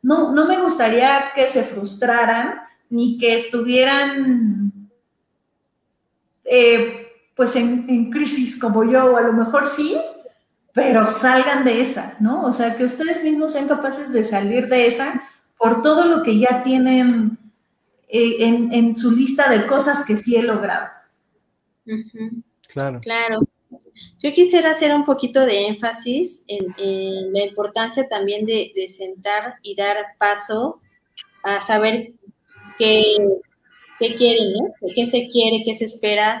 [0.00, 4.72] no, no me gustaría que se frustraran ni que estuvieran
[6.44, 10.00] eh, pues en, en crisis como yo, o a lo mejor sí,
[10.72, 12.44] pero salgan de esa, ¿no?
[12.44, 15.27] O sea, que ustedes mismos sean capaces de salir de esa
[15.58, 17.38] por todo lo que ya tienen
[18.08, 20.88] eh, en, su lista de cosas que sí he logrado.
[22.68, 23.00] Claro.
[23.00, 23.40] Claro.
[24.22, 29.96] Yo quisiera hacer un poquito de énfasis en, la importancia también de, sentar y dar
[30.18, 30.80] paso
[31.42, 32.12] a saber
[32.78, 33.16] qué,
[33.98, 34.72] qué quieren, ¿no?
[34.94, 36.40] ¿Qué se quiere, qué se espera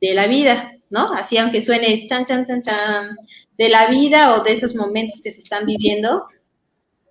[0.00, 1.12] de la vida, ¿no?
[1.12, 3.16] Así aunque suene chan, chan, chan, chan,
[3.56, 6.26] de la vida o de esos momentos que se están viviendo,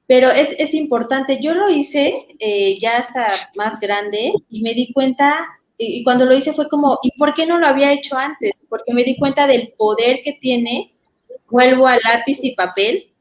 [0.07, 1.39] pero es, es importante.
[1.41, 5.37] Yo lo hice eh, ya hasta más grande y me di cuenta,
[5.77, 8.51] y cuando lo hice fue como, ¿y por qué no lo había hecho antes?
[8.69, 10.93] Porque me di cuenta del poder que tiene,
[11.49, 13.11] vuelvo a lápiz y papel,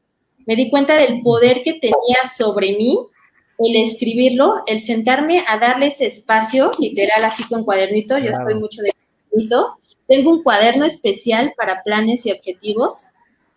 [0.45, 2.97] me di cuenta del poder que tenía sobre mí
[3.59, 8.81] el escribirlo, el sentarme a darle ese espacio, literal, así con cuadernito, yo estoy mucho
[8.81, 8.93] de
[9.29, 13.07] cuadernito, tengo un cuaderno especial para planes y objetivos,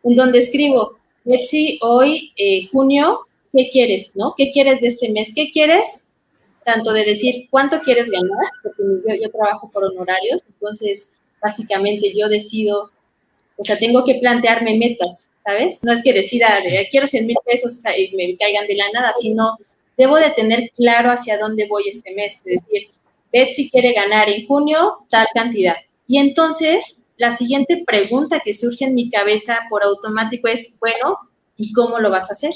[0.02, 4.34] en donde escribo, Betsy, hoy, eh, junio, ¿qué quieres, no?
[4.36, 5.32] ¿Qué quieres de este mes?
[5.34, 6.04] ¿Qué quieres?
[6.64, 12.90] Tanto de decir cuánto quieres ganar, porque yo, trabajo por honorarios, entonces, básicamente yo decido,
[13.56, 15.80] o sea, tengo que plantearme metas, ¿sabes?
[15.82, 16.48] No es que decida,
[16.90, 19.58] quiero 100 mil pesos y me caigan de la nada, sino
[19.96, 22.88] debo de tener claro hacia dónde voy este mes, es decir,
[23.32, 25.76] Betsy quiere ganar en junio tal cantidad.
[26.06, 31.18] Y entonces, la siguiente pregunta que surge en mi cabeza por automático es, bueno,
[31.54, 32.54] ¿y cómo lo vas a hacer?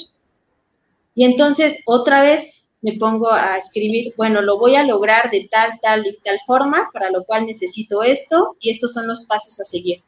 [1.13, 5.79] Y entonces, otra vez me pongo a escribir, bueno, lo voy a lograr de tal,
[5.83, 9.63] tal y tal forma, para lo cual necesito esto y estos son los pasos a
[9.65, 9.99] seguir.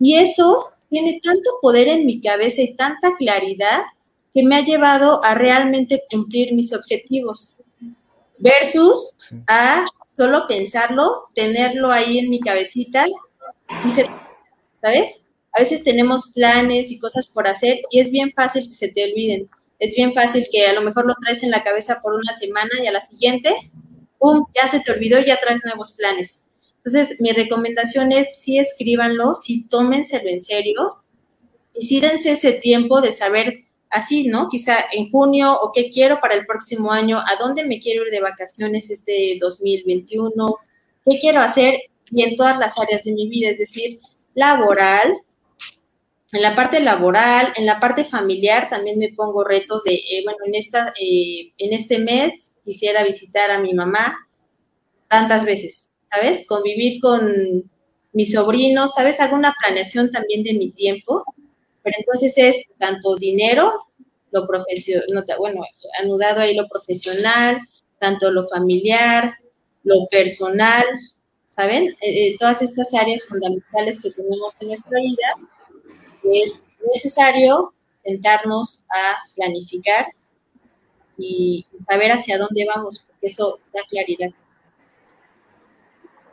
[0.00, 3.82] Y eso tiene tanto poder en mi cabeza y tanta claridad
[4.32, 7.54] que me ha llevado a realmente cumplir mis objetivos,
[8.38, 9.14] versus
[9.46, 13.06] a solo pensarlo, tenerlo ahí en mi cabecita
[13.84, 14.08] y se,
[14.82, 15.24] ¿sabes?
[15.52, 19.04] A veces tenemos planes y cosas por hacer y es bien fácil que se te
[19.04, 19.48] olviden.
[19.78, 22.70] Es bien fácil que a lo mejor lo traes en la cabeza por una semana
[22.82, 23.54] y a la siguiente,
[24.18, 26.44] ¡pum!, ya se te olvidó ya traes nuevos planes.
[26.76, 31.02] Entonces, mi recomendación es sí escríbanlo, sí tómenselo en serio
[31.72, 34.48] y sí dense ese tiempo de saber así, ¿no?
[34.48, 38.10] Quizá en junio o qué quiero para el próximo año, a dónde me quiero ir
[38.10, 40.56] de vacaciones este 2021,
[41.06, 41.78] qué quiero hacer
[42.10, 44.00] y en todas las áreas de mi vida, es decir,
[44.34, 45.18] laboral,
[46.32, 50.38] en la parte laboral, en la parte familiar también me pongo retos de, eh, bueno,
[50.46, 54.28] en, esta, eh, en este mes quisiera visitar a mi mamá
[55.08, 56.46] tantas veces, ¿sabes?
[56.46, 57.70] Convivir con
[58.12, 59.20] mis sobrinos, ¿sabes?
[59.20, 61.24] Hago una planeación también de mi tiempo
[61.84, 63.72] pero entonces es tanto dinero,
[64.32, 65.06] lo profesional,
[65.38, 65.62] bueno,
[66.02, 67.58] anudado ahí lo profesional,
[68.00, 69.34] tanto lo familiar,
[69.84, 70.84] lo personal,
[71.54, 71.88] ¿saben?
[71.88, 75.48] Eh, eh, todas estas áreas fundamentales que tenemos en nuestra vida,
[76.24, 76.62] es
[76.92, 80.06] necesario sentarnos a planificar
[81.16, 84.30] y saber hacia dónde vamos, porque eso da claridad.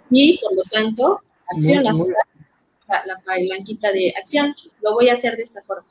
[0.09, 1.97] Y por lo tanto, acciones
[3.05, 5.87] la, blanquita de acción, lo voy a hacer de esta forma.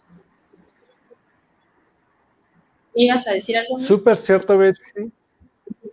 [2.95, 3.79] ¿Ibas a decir algo?
[3.79, 5.13] Súper cierto, Betsy.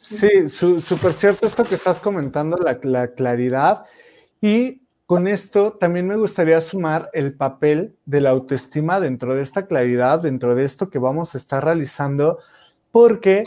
[0.01, 3.85] Sí, súper cierto esto que estás comentando, la, la claridad.
[4.41, 9.65] Y con esto también me gustaría sumar el papel de la autoestima dentro de esta
[9.65, 12.39] claridad, dentro de esto que vamos a estar realizando,
[12.91, 13.43] porque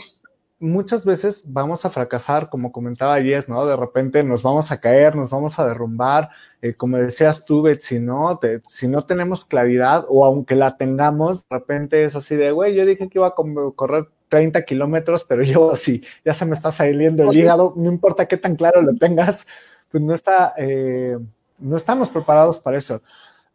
[0.61, 3.65] muchas veces vamos a fracasar, como comentaba Jess, ¿no?
[3.65, 6.29] De repente nos vamos a caer, nos vamos a derrumbar,
[6.61, 8.39] eh, como decías tú, Betsy, ¿no?
[8.65, 12.85] si no tenemos claridad o aunque la tengamos, de repente es así de, güey, yo
[12.85, 13.35] dije que iba a
[13.75, 18.27] correr 30 kilómetros, pero yo así, ya se me está saliendo el hígado, no importa
[18.27, 19.45] qué tan claro lo tengas,
[19.91, 21.17] pues no está, eh,
[21.59, 23.01] no estamos preparados para eso.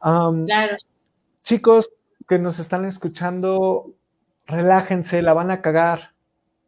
[0.00, 0.76] claro.
[1.42, 1.90] Chicos
[2.28, 3.92] que nos están escuchando,
[4.46, 6.16] relájense, la van a cagar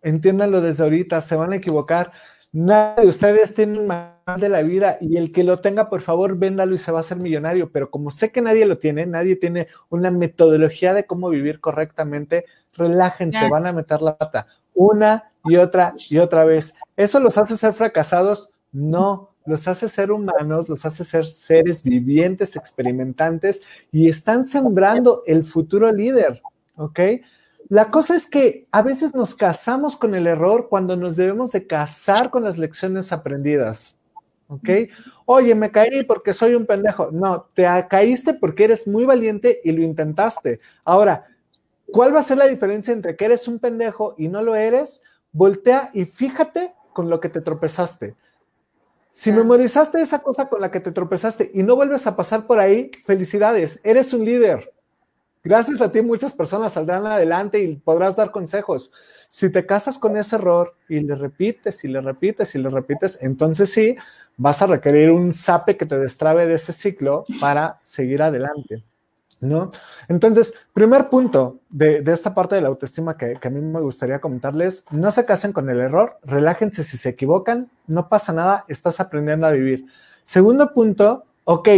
[0.03, 2.13] entiéndanlo desde ahorita, se van a equivocar.
[2.53, 6.01] Nadie de ustedes tiene un manual de la vida y el que lo tenga, por
[6.01, 7.71] favor, véndalo y se va a hacer millonario.
[7.71, 12.47] Pero como sé que nadie lo tiene, nadie tiene una metodología de cómo vivir correctamente,
[12.77, 14.47] relájense, van a meter la pata
[14.79, 16.75] una y otra y otra vez.
[16.97, 18.51] ¿Eso los hace ser fracasados?
[18.71, 25.43] No, los hace ser humanos, los hace ser seres vivientes, experimentantes y están sembrando el
[25.43, 26.41] futuro líder,
[26.77, 27.01] ¿ok?
[27.69, 31.67] La cosa es que a veces nos casamos con el error cuando nos debemos de
[31.67, 33.99] casar con las lecciones aprendidas.
[34.49, 34.69] ¿Ok?
[35.27, 37.11] Oye, me caí porque soy un pendejo.
[37.13, 40.61] No, te caíste porque eres muy valiente y lo intentaste.
[40.85, 41.27] Ahora,
[41.93, 45.03] ¿cuál va a ser la diferencia entre que eres un pendejo y no lo eres?
[45.33, 48.17] Voltea y fíjate con lo que te tropezaste.
[49.11, 52.61] Si memorizaste esa cosa con la que te tropezaste y no vuelves a pasar por
[52.61, 54.73] ahí, felicidades, eres un líder.
[55.45, 58.91] Gracias a ti muchas personas saldrán adelante y podrás dar consejos.
[59.29, 63.23] Si te casas con ese error y le repites y le repites y le repites,
[63.23, 63.97] entonces sí,
[64.37, 68.83] vas a requerir un sape que te destrabe de ese ciclo para seguir adelante.
[69.41, 69.71] ¿No?
[70.09, 74.21] Entonces, primer punto de, esta parte de la autoestima que, que, a mí me gustaría
[74.21, 78.99] comentarles, no se casen con el error, relájense si se equivocan, no pasa nada, estás
[78.99, 79.87] aprendiendo a vivir.
[80.25, 81.69] Segundo punto, ok,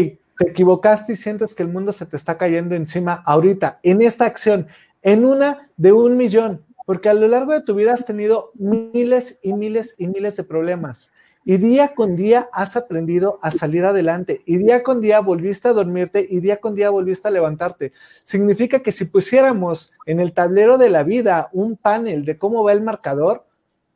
[0.40, 4.24] te equivocaste y sientes que el mundo se te está cayendo encima ahorita, en esta
[4.24, 4.68] acción,
[5.02, 9.38] en una de un millón, porque a lo largo de tu vida has tenido miles
[9.42, 11.10] y miles y miles de problemas.
[11.44, 14.40] Y día con día has aprendido a salir adelante.
[14.46, 17.92] Y día con día volviste a dormirte y día con día volviste a levantarte.
[18.24, 22.72] Significa que si pusiéramos en el tablero de la vida un panel de cómo va
[22.72, 23.46] el marcador,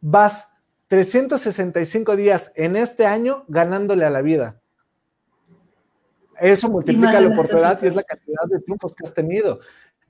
[0.03, 0.51] vas
[0.88, 4.61] 365 días en este año ganándole a la vida.
[6.41, 9.61] Eso multiplica la oportunidad y es la cantidad de triunfos que has tenido.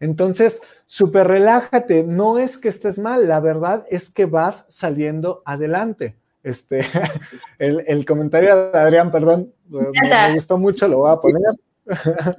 [0.01, 2.05] Entonces, súper relájate.
[2.05, 6.17] No es que estés mal, la verdad es que vas saliendo adelante.
[6.43, 6.81] Este,
[7.59, 11.49] el, comentario de Adrián, perdón, me, gustó mucho, lo voy a poner.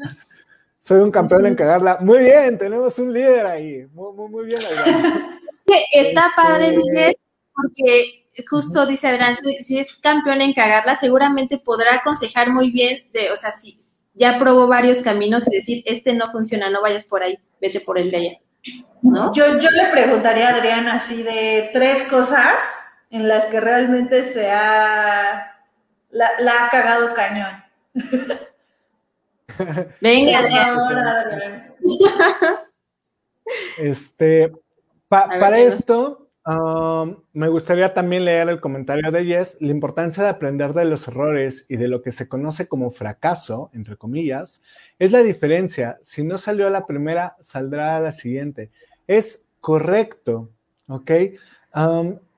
[0.80, 1.98] Soy un campeón en cagarla.
[2.02, 3.88] Muy bien, tenemos un líder ahí.
[3.94, 5.40] Muy, muy, bien, Adrián.
[5.94, 7.18] Está padre, este, Miguel,
[7.56, 13.32] porque justo dice Adrián, si es campeón en cagarla, seguramente podrá aconsejar muy bien de,
[13.32, 13.80] o sea, si
[14.14, 17.98] ya probó varios caminos y decir, este no funciona, no vayas por ahí, vete por
[17.98, 18.38] el de allá.
[19.02, 19.32] ¿No?
[19.34, 22.64] Yo, yo le preguntaría a Adrián así de tres cosas
[23.12, 25.56] en las que realmente se ha,
[26.10, 27.64] la, ha cagado cañón.
[30.02, 31.76] Venga, Adrián.
[33.78, 34.52] Este,
[35.08, 36.25] para esto,
[37.34, 41.66] me gustaría también leer el comentario de Jess, la importancia de aprender de los errores
[41.70, 44.62] y de lo que se conoce como fracaso, entre comillas,
[45.00, 45.98] es la diferencia.
[46.04, 48.70] Si no salió a la primera, saldrá a la siguiente.
[49.08, 50.50] Es correcto,
[50.88, 51.12] ¿ok?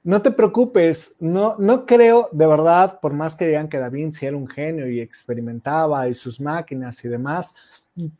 [0.03, 4.26] No te preocupes, no, no creo de verdad, por más que digan que Da Vinci
[4.26, 7.55] era un genio y experimentaba y sus máquinas y demás,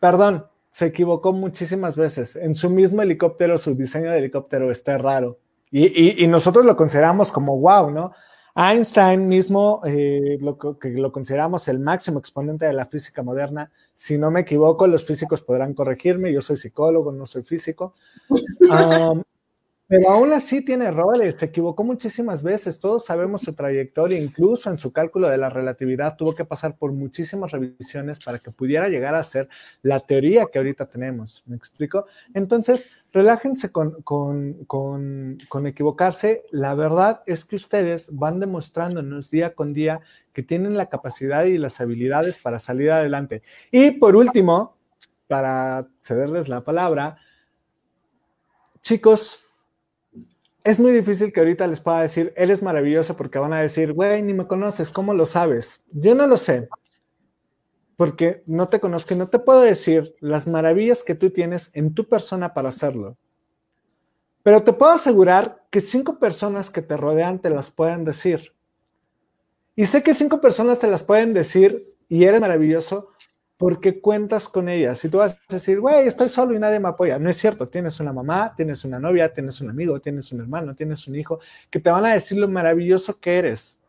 [0.02, 2.36] perdón, se equivocó muchísimas veces.
[2.36, 5.40] En su mismo helicóptero, su diseño de helicóptero está raro.
[5.72, 8.14] Y, nosotros lo consideramos como wow, ¿no?
[8.56, 13.72] Einstein mismo, eh, lo que lo consideramos el máximo exponente de la física moderna.
[13.94, 16.34] Si no me equivoco, los físicos podrán corregirme.
[16.34, 17.94] Yo soy psicólogo, no soy físico.
[18.70, 19.24] Um,
[19.88, 24.78] pero aún así tiene errores, se equivocó muchísimas veces, todos sabemos su trayectoria, incluso en
[24.78, 29.16] su cálculo de la relatividad tuvo que pasar por muchísimas revisiones para que pudiera llegar
[29.16, 29.48] a ser
[29.84, 32.06] la teoría que ahorita tenemos, ¿me explico?
[32.34, 39.56] Entonces, relájense con, con, con, con equivocarse, la verdad es que ustedes van demostrándonos día
[39.56, 40.02] con día
[40.34, 43.42] que tienen la capacidad y las habilidades para salir adelante.
[43.72, 44.76] Y por último,
[45.28, 47.18] para cederles la palabra,
[48.82, 49.47] chicos,
[50.68, 54.22] es muy difícil que ahorita les pueda decir, eres maravilloso, porque van a decir, güey,
[54.22, 55.82] ni me conoces, ¿cómo lo sabes?
[55.94, 56.68] Yo no lo sé,
[57.96, 61.94] porque no te conozco y no te puedo decir las maravillas que tú tienes en
[61.94, 63.16] tu persona para hacerlo.
[64.44, 68.54] Pero te puedo asegurar que cinco personas que te rodean te las pueden decir.
[69.74, 73.14] Y sé que cinco personas te las pueden decir y eres maravilloso
[73.58, 75.00] porque cuentas con ellas.
[75.00, 77.68] Si tú vas a decir, güey, estoy solo y nadie me apoya, no es cierto.
[77.68, 81.40] Tienes una mamá, tienes una novia, tienes un amigo, tienes un hermano, tienes un hijo,
[81.72, 83.82] que te van a decir lo maravilloso que eres.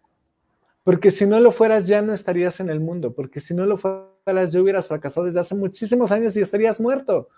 [0.84, 3.12] Porque si no lo fueras, ya no estarías en el mundo.
[3.12, 7.28] Porque si no lo fueras, ya hubieras fracasado desde hace muchísimos años y estarías muerto.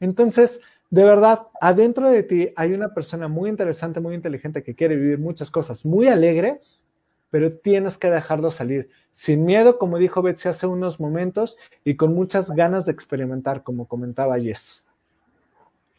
[0.00, 4.96] Entonces, de verdad, adentro de ti hay una persona muy interesante, muy inteligente que quiere
[4.96, 6.87] vivir muchas cosas muy alegres
[7.30, 12.14] pero tienes que dejarlo salir sin miedo, como dijo Betsy hace unos momentos, y con
[12.14, 14.86] muchas ganas de experimentar, como comentaba Jess.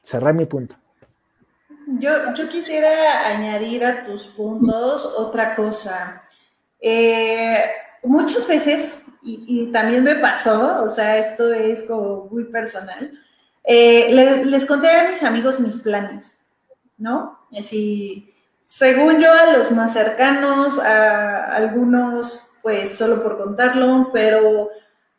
[0.02, 0.76] Cerré mi punto.
[2.00, 6.24] Yo, yo quisiera añadir a tus puntos otra cosa.
[6.80, 7.66] Eh,
[8.04, 13.12] muchas veces, y, también me pasó, o sea, esto es como muy personal,
[13.64, 16.40] eh, les, conté a mis amigos mis planes,
[16.98, 17.40] ¿no?
[17.58, 18.29] Así,
[18.70, 24.70] según yo, a los más cercanos, a algunos, pues solo por contarlo, pero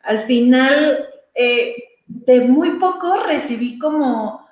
[0.03, 1.75] al final, eh,
[2.07, 4.47] de muy poco recibí como,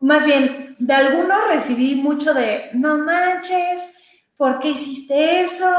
[0.00, 3.88] más bien, de algunos recibí mucho de, no manches,
[4.36, 5.74] ¿por qué hiciste eso?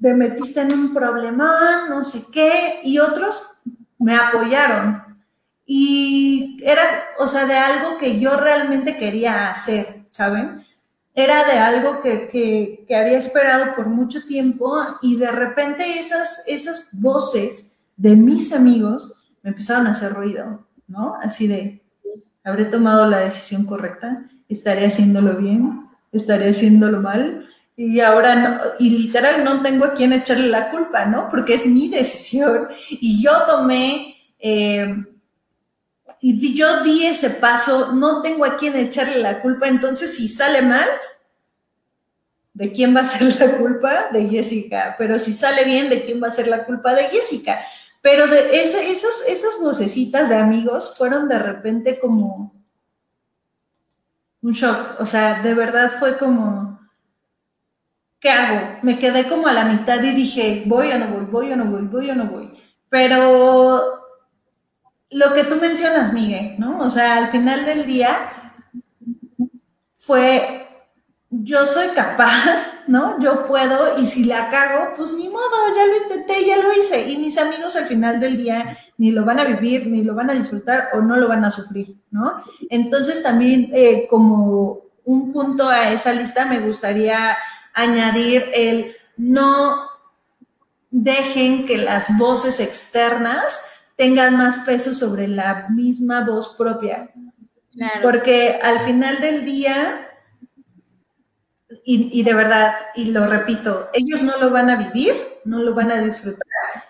[0.00, 3.60] Te metiste en un problema, no sé qué, y otros
[3.98, 5.04] me apoyaron.
[5.66, 10.05] Y era, o sea, de algo que yo realmente quería hacer.
[10.16, 10.64] ¿Saben?
[11.14, 17.78] Era de algo que, había esperado por mucho tiempo y de repente esas, esas voces
[17.96, 21.16] de mis amigos me empezaron a hacer ruido, ¿no?
[21.22, 21.82] Así de,
[22.44, 24.26] ¿habré tomado la decisión correcta?
[24.48, 25.86] ¿Estaré haciéndolo bien?
[26.12, 27.48] ¿Estaré haciéndolo mal?
[27.76, 31.28] Y ahora, no, y literal, no tengo a quién echarle la culpa, ¿no?
[31.28, 34.94] Porque es mi decisión y yo tomé, eh,
[36.20, 40.62] y yo di ese paso, no tengo a quién echarle la culpa, entonces si sale
[40.62, 40.88] mal,
[42.54, 44.08] ¿de quién va a ser la culpa?
[44.12, 46.94] De Jessica, pero si sale bien, ¿de quién va a ser la culpa?
[46.94, 47.60] De Jessica.
[48.00, 52.54] Pero de esas, esas vocecitas de amigos fueron de repente como
[54.42, 55.00] un shock.
[55.00, 56.80] O sea, de verdad fue como,
[58.20, 58.78] ¿qué hago?
[58.82, 61.64] Me quedé como a la mitad y dije, voy o no voy, voy o no
[61.66, 62.52] voy, voy o no voy.
[62.88, 64.05] Pero
[65.10, 66.78] lo que tú mencionas, Miguel, ¿no?
[66.78, 68.30] O sea, al final del día
[69.94, 70.66] fue
[71.30, 73.20] yo soy capaz, ¿no?
[73.20, 77.10] Yo puedo y si la cago, pues ni modo, ya lo intenté, ya lo hice.
[77.10, 80.30] Y mis amigos al final del día ni lo van a vivir, ni lo van
[80.30, 82.42] a disfrutar o no lo van a sufrir, ¿no?
[82.70, 87.36] Entonces también eh, como un punto a esa lista me gustaría
[87.74, 89.86] añadir el no
[90.90, 97.10] dejen que las voces externas tengan más peso sobre la misma voz propia.
[98.02, 100.06] Porque al final del día
[101.88, 105.92] y, de verdad, y lo repito, ellos no lo van a vivir, no lo van
[105.92, 106.40] a disfrutar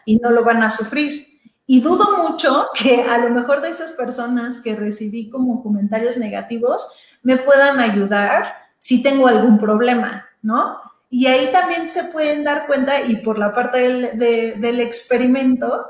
[0.07, 1.27] y no lo van a sufrir.
[1.67, 6.99] Y dudo mucho que a lo mejor de esas personas que recibí como comentarios negativos
[7.23, 10.79] me puedan ayudar si tengo algún problema, ¿no?
[11.11, 14.19] Y ahí también se pueden dar cuenta, y por la parte del,
[14.61, 15.87] del experimento,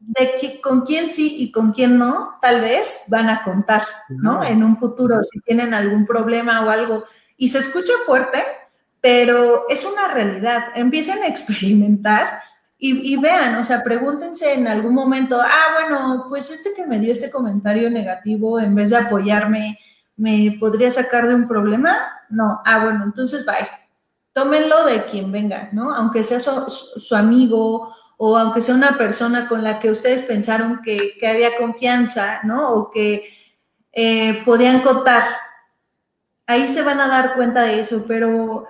[0.00, 4.44] de que, con quién sí y con quién no, tal vez van a contar, ¿no?
[4.44, 7.04] En un futuro, si tienen algún problema o algo
[7.36, 8.42] y se escucha fuerte,
[9.00, 10.66] pero es una realidad.
[10.74, 12.40] Empiecen a experimentar
[12.86, 17.12] y, vean, o sea, pregúntense en algún momento, ah, bueno, pues este que me dio
[17.12, 19.78] este comentario negativo, en vez de apoyarme,
[20.16, 21.96] ¿me podría sacar de un problema?
[22.28, 23.68] No, ah, bueno, entonces bye.
[24.34, 25.94] Tómenlo de quien venga, ¿no?
[25.94, 27.94] Aunque sea su, amigo
[28.26, 32.70] o aunque sea una persona con la que ustedes pensaron que, había confianza, ¿no?
[32.70, 33.28] O que
[33.92, 35.24] eh, podían contar,
[36.46, 38.66] ahí se van a dar cuenta de eso, pero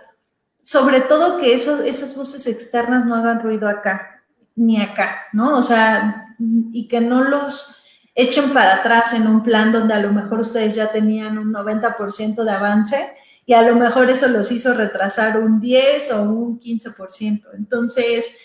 [0.60, 4.24] sobre todo que esas voces externas no hagan ruido acá,
[4.56, 5.56] ni acá, ¿no?
[5.56, 6.34] O sea,
[6.72, 7.80] y que no los
[8.16, 12.42] echen para atrás en un plan donde a lo mejor ustedes ya tenían un 90%
[12.42, 17.50] de avance y a lo mejor eso los hizo retrasar un 10 o un 15%.
[17.56, 18.40] Entonces,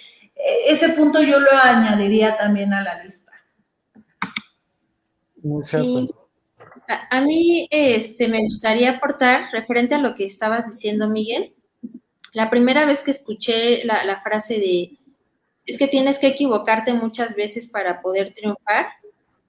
[0.67, 3.31] ese punto yo lo añadiría también a la lista.
[5.41, 6.29] Muy cierto.
[7.11, 11.53] A, mí este, me gustaría aportar, referente a lo que estabas diciendo, Miguel,
[12.33, 14.97] la primera vez que escuché la, frase de,
[15.65, 18.87] es que tienes que equivocarte muchas veces para poder triunfar,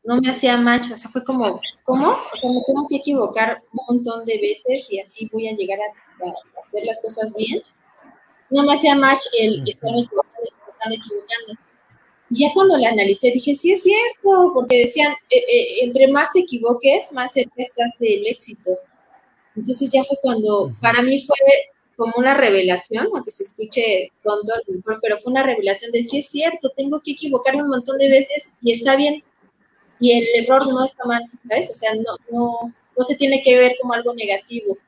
[0.04, 2.08] no me hacía match, o sea, fue como, ¿cómo?
[2.10, 5.78] O sea, me tengo que equivocar un montón de veces y así voy a llegar
[5.78, 6.28] a,
[6.66, 7.62] hacer las cosas bien.
[8.50, 10.29] No me hacía match el estarme equivocando,
[10.86, 11.70] equivocando, equivocando
[12.30, 16.40] ya cuando la analicé dije, sí es cierto, porque decían, eh, eh, entre más te
[16.40, 18.78] equivoques, más cerca estás del éxito.
[19.56, 21.36] Entonces ya fue cuando, para mí fue
[21.96, 24.54] como una revelación, aunque se escuche tonto,
[25.02, 28.52] pero fue una revelación de, sí es cierto, tengo que equivocarme un montón de veces
[28.62, 29.24] y está bien.
[29.98, 31.70] Y el error no está mal, ¿sabes?
[31.70, 34.78] O sea, no, no, no se tiene que ver como algo negativo,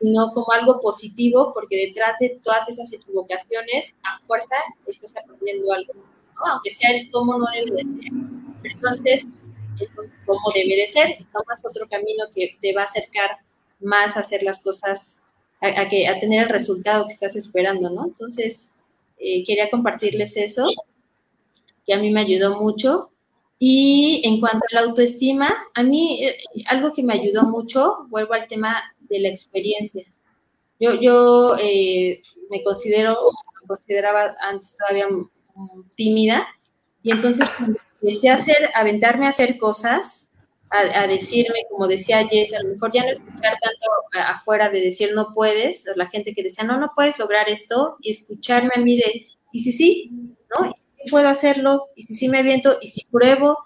[0.00, 5.92] sino como algo positivo, porque detrás de todas esas equivocaciones, a fuerza, estás aprendiendo algo
[6.46, 8.12] aunque sea el cómo no debe de ser.
[8.64, 9.26] entonces,
[9.80, 9.88] el
[10.26, 13.30] cómo debe de ser, tomas otro camino que te va a acercar
[13.80, 15.16] más a hacer las cosas,
[15.60, 18.04] a, que, a tener el resultado que estás esperando, ¿no?
[18.04, 18.72] Entonces,
[19.18, 20.68] eh, quería compartirles eso,
[21.86, 23.10] que a mí me ayudó mucho.
[23.60, 26.38] Y en cuanto a la autoestima, a mí eh,
[26.68, 30.04] algo que me ayudó mucho, vuelvo al tema de la experiencia.
[30.80, 33.16] Yo, yo eh, me considero,
[33.66, 35.08] consideraba antes todavía
[35.96, 36.46] tímida
[37.02, 37.48] y entonces
[38.00, 40.28] empecé a hacer, aventarme a hacer cosas,
[40.70, 43.86] a, decirme, como decía Jess, a lo mejor ya no escuchar tanto
[44.30, 48.10] afuera de decir no puedes, la gente que decía no, no puedes lograr esto, y
[48.10, 50.10] escucharme a mí de, y si sí,
[50.54, 50.66] ¿no?
[50.66, 53.56] Y si puedo hacerlo, y si sí me aviento, y si pruebo.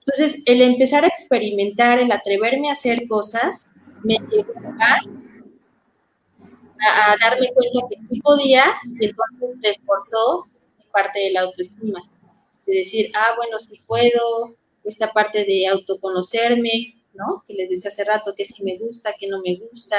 [0.00, 3.66] Entonces, el empezar a experimentar, el atreverme a hacer cosas,
[4.06, 4.98] me llevó a,
[7.10, 8.64] a, darme cuenta que sí podía,
[9.00, 10.46] y entonces reforzó
[10.92, 12.00] parte de la autoestima,
[12.66, 17.42] de decir, ah, bueno, si puedo, esta parte de autoconocerme, ¿no?
[17.46, 19.96] Que les decía hace rato que sí me gusta, que no me gusta,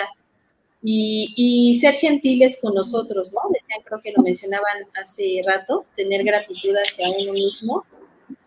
[0.81, 3.41] y, ser gentiles con nosotros, ¿no?
[3.51, 7.85] Decían, creo que lo mencionaban hace rato, tener gratitud hacia uno mismo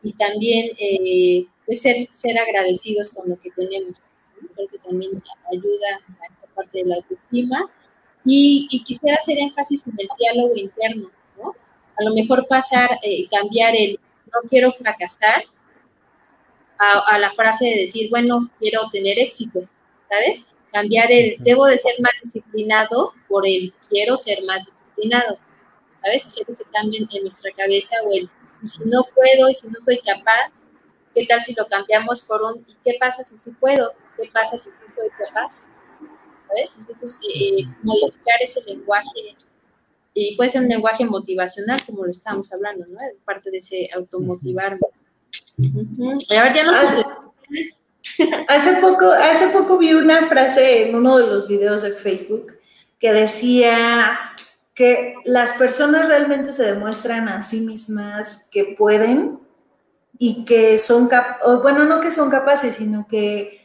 [0.02, 4.00] y también eh, pues ser, ser agradecidos con lo que tenemos.
[4.54, 5.22] Creo que también
[5.52, 5.88] ayuda
[6.20, 7.70] a esta parte de la autoestima.
[8.24, 11.54] Y, quisiera hacer énfasis en el diálogo interno, ¿no?
[11.98, 13.98] A lo mejor pasar, eh, cambiar el
[14.32, 15.42] no quiero fracasar
[16.78, 19.68] a, la frase de decir, bueno, quiero tener éxito,
[20.10, 20.46] ¿sabes?
[20.72, 25.38] Cambiar el debo de ser más disciplinado por el quiero ser más disciplinado,
[26.02, 26.26] ¿sabes?
[26.26, 28.30] Hacer ese cambio en nuestra cabeza o el
[28.62, 30.52] y si no puedo y si no soy capaz,
[31.14, 33.92] ¿qué tal si lo cambiamos por un ¿y qué pasa si sí puedo?
[34.20, 35.66] ¿Qué pasa si sí soy capaz?
[36.48, 36.76] ¿Sabes?
[36.78, 39.36] Entonces, eh, modificar ese lenguaje,
[40.12, 42.98] y puede ser un lenguaje motivacional, como lo estamos hablando, ¿no?
[43.24, 44.80] Parte de ese automotivarme.
[45.56, 46.76] Y a ver, ya nos
[48.48, 52.58] hace, poco, hace poco vi una frase en uno de los videos de Facebook
[52.98, 54.18] que decía
[54.74, 59.38] que las personas realmente se demuestran a sí mismas que pueden
[60.18, 61.08] y que son
[61.62, 63.59] bueno, no que son capaces, sino que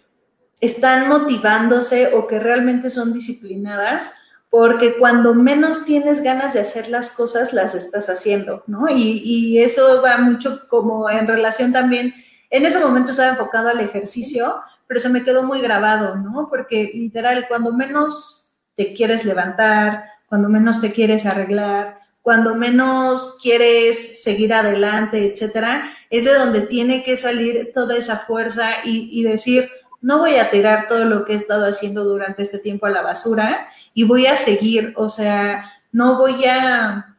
[0.61, 4.11] están motivándose o que realmente son disciplinadas,
[4.49, 8.89] porque cuando menos tienes ganas de hacer las cosas, las estás haciendo, ¿no?
[8.89, 12.13] Y, y eso va mucho como en relación también,
[12.49, 14.55] en ese momento estaba enfocado al ejercicio,
[14.87, 16.47] pero se me quedó muy grabado, ¿no?
[16.49, 24.23] Porque literal, cuando menos te quieres levantar, cuando menos te quieres arreglar, cuando menos quieres
[24.23, 29.69] seguir adelante, etcétera, es de donde tiene que salir toda esa fuerza y, decir,
[30.01, 33.01] no voy a tirar todo lo que he estado haciendo durante este tiempo a la
[33.01, 37.15] basura y voy a seguir, o sea, no voy a,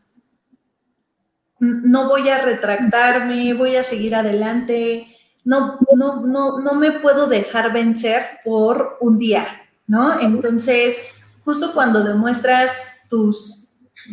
[1.59, 7.73] no voy a retractarme, voy a seguir adelante, no, no, no, no me puedo dejar
[7.73, 9.47] vencer por un día,
[9.87, 10.21] ¿no?
[10.21, 10.97] Entonces,
[11.45, 12.73] justo cuando demuestras
[13.09, 13.65] tus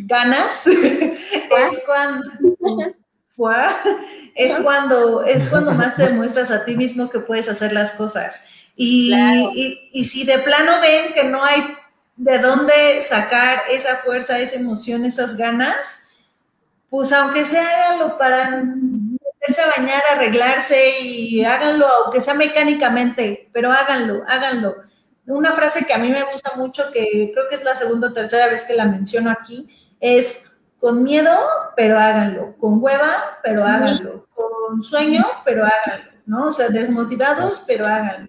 [0.06, 2.24] ganas es cuando
[4.34, 8.46] es cuando es cuando más te demuestras a ti mismo que puedes hacer las cosas.
[8.76, 9.12] Y,
[9.92, 11.62] y, si de plano ven que no hay
[12.16, 16.00] de dónde sacar esa fuerza, esa emoción, esas ganas,
[16.90, 23.70] pues aunque sea háganlo para meterse a bañar, arreglarse y háganlo, aunque sea mecánicamente, pero
[23.70, 24.74] háganlo, háganlo.
[25.26, 28.12] Una frase que a mí me gusta mucho, que creo que es la segunda o
[28.12, 29.68] tercera vez que la menciono aquí,
[30.00, 30.53] es
[30.84, 31.34] con miedo,
[31.74, 36.48] pero háganlo, con hueva, pero háganlo, con sueño, pero háganlo, ¿no?
[36.48, 38.28] O sea, desmotivados, pero háganlo.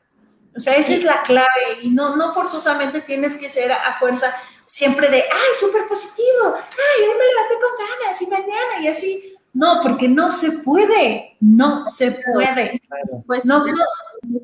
[0.56, 4.34] O sea, esa es la clave y no, no forzosamente tienes que ser a fuerza
[4.66, 9.36] siempre de, ay, súper positivo, ay, hoy me levanté con ganas y mañana y así.
[9.52, 12.82] No, porque no se puede, no se puede.
[13.28, 13.66] Pues no,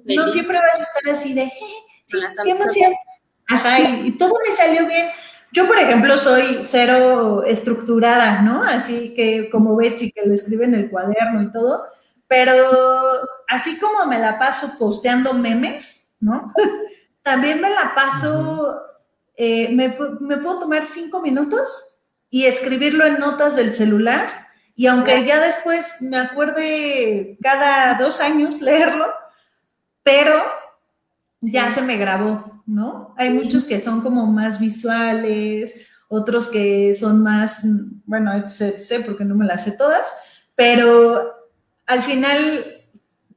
[0.03, 1.49] no, siempre vas a estar así de,
[2.43, 2.91] qué emoción.
[3.47, 5.11] Ajá, y, todo me salió bien.
[5.53, 8.63] Yo, por ejemplo, soy cero estructurada, ¿no?
[8.63, 11.87] Así que como Betsy, que lo escribe en el cuaderno y todo,
[12.27, 16.53] pero así como me la paso posteando memes, ¿no?
[17.23, 18.81] También me la paso,
[19.35, 21.99] eh, me, me, puedo tomar cinco minutos
[22.29, 28.61] y escribirlo en notas del celular, y aunque ya después me acuerde cada dos años
[28.61, 29.07] leerlo,
[30.01, 30.41] pero
[31.41, 33.13] ya se me grabó, ¿no?
[33.17, 37.61] Hay muchos que son como más visuales, otros que son más,
[38.05, 40.07] bueno, sé porque no me las sé todas,
[40.55, 41.33] pero
[41.85, 42.37] al final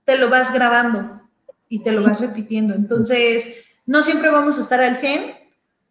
[0.05, 1.23] te lo vas grabando
[1.69, 2.75] y te lo vas repitiendo.
[2.75, 3.47] Entonces,
[3.87, 5.35] no siempre vamos a estar al 100,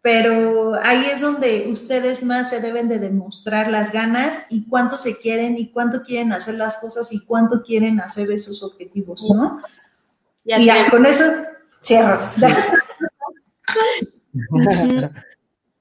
[0.02, 5.16] pero ahí es donde ustedes más se deben de demostrar las ganas y cuánto se
[5.16, 9.62] quieren y cuánto quieren hacer las cosas y cuánto quieren hacer esos objetivos, ¿no?
[10.44, 11.24] Y ya, con eso
[11.84, 12.18] Cierro.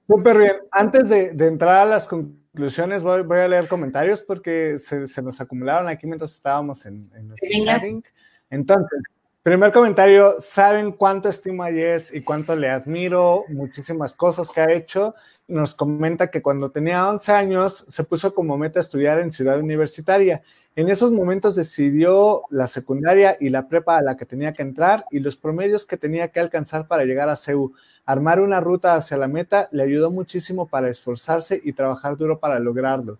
[0.08, 0.56] Súper bien.
[0.72, 6.06] Antes de, entrar a las conclusiones, voy, a leer comentarios porque se, nos acumularon aquí
[6.06, 8.04] mientras estábamos en, en nuestro chatting.
[8.50, 9.02] Entonces,
[9.44, 13.44] Primer comentario, ¿saben cuánto estimo a Jess y cuánto le admiro?
[13.50, 15.16] Muchísimas cosas que ha hecho.
[15.50, 20.42] Nos comenta que cuando tenía 11 años se puso como meta estudiar en Ciudad Universitaria.
[20.78, 25.08] En esos momentos decidió la secundaria y la prepa a la que tenía que entrar
[25.12, 27.74] y los promedios que tenía que alcanzar para llegar a CEU.
[28.06, 32.60] Armar una ruta hacia la meta le ayudó muchísimo para esforzarse y trabajar duro para
[32.60, 33.18] lograrlo.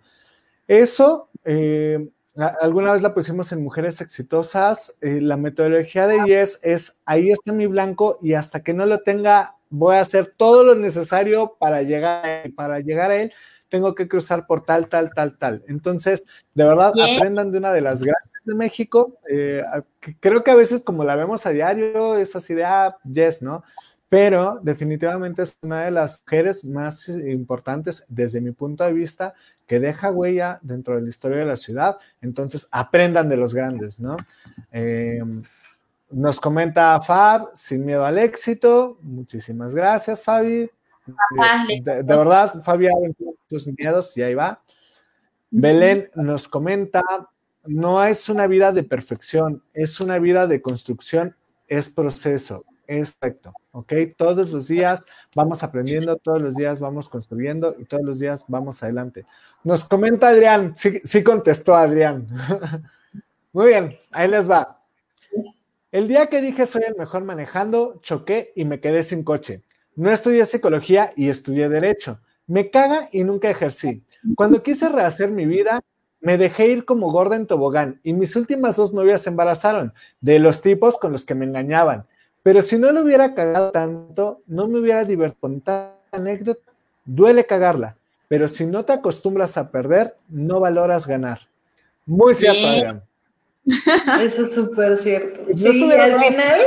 [0.70, 4.98] Eso eh, Alguna vez la pusimos en Mujeres Exitosas.
[5.02, 9.02] Eh, la metodología de Yes es, ahí está mi blanco y hasta que no lo
[9.02, 13.32] tenga, voy a hacer todo lo necesario para llegar, a él, para llegar a él.
[13.70, 15.64] Tengo que cruzar por tal, tal, tal, tal.
[15.68, 16.24] Entonces,
[16.56, 19.20] de verdad, aprendan de una de las grandes de México.
[19.30, 19.64] Eh,
[20.20, 23.64] creo que a veces como la vemos a diario, es así de, ah, yes, ¿no?
[24.14, 29.34] Pero definitivamente es una de las mujeres más importantes desde mi punto de vista
[29.66, 31.98] que deja huella dentro de la historia de la ciudad.
[32.22, 34.16] Entonces, aprendan de los grandes, ¿no?
[34.72, 35.20] Eh,
[36.12, 39.00] nos comenta Fab, sin miedo al éxito.
[39.02, 40.70] Muchísimas gracias, Fabi.
[41.82, 42.92] De, verdad, Fabi ha
[43.50, 44.62] tus miedos y ahí va.
[45.50, 47.02] Belén nos comenta,
[47.66, 51.36] no es una vida de perfección, es una vida de construcción,
[51.68, 53.94] es proceso, es recto, ¿ok?
[54.18, 55.06] Todos los días
[55.36, 59.26] vamos aprendiendo, todos los días vamos construyendo y todos los días vamos adelante.
[59.64, 62.28] Nos comenta Adrián, sí, sí contestó Adrián.
[63.54, 64.82] Muy bien, ahí les va.
[65.92, 69.62] El día que dije soy el mejor manejando, choqué y me quedé sin coche.
[69.96, 72.20] No estudié psicología y estudié derecho.
[72.48, 74.04] Me caga y nunca ejercí.
[74.36, 75.82] Cuando quise rehacer mi vida,
[76.20, 80.40] me dejé ir como gorda en tobogán y mis últimas dos novias se embarazaron de
[80.40, 82.08] los tipos con los que me engañaban.
[82.44, 86.72] Pero si no lo hubiera cagado tanto, no me hubiera divertido con tanta anécdota.
[87.06, 87.96] Duele cagarla,
[88.28, 91.40] pero si no te acostumbras a perder, no valoras ganar.
[92.06, 93.04] Muy cierto, Adrián.
[94.22, 95.46] Eso es súper cierto.
[95.56, 96.62] sí, al final.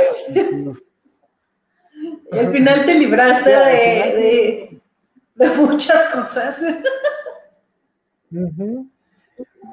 [2.31, 4.81] al final te libraste de,
[5.57, 6.63] muchas cosas.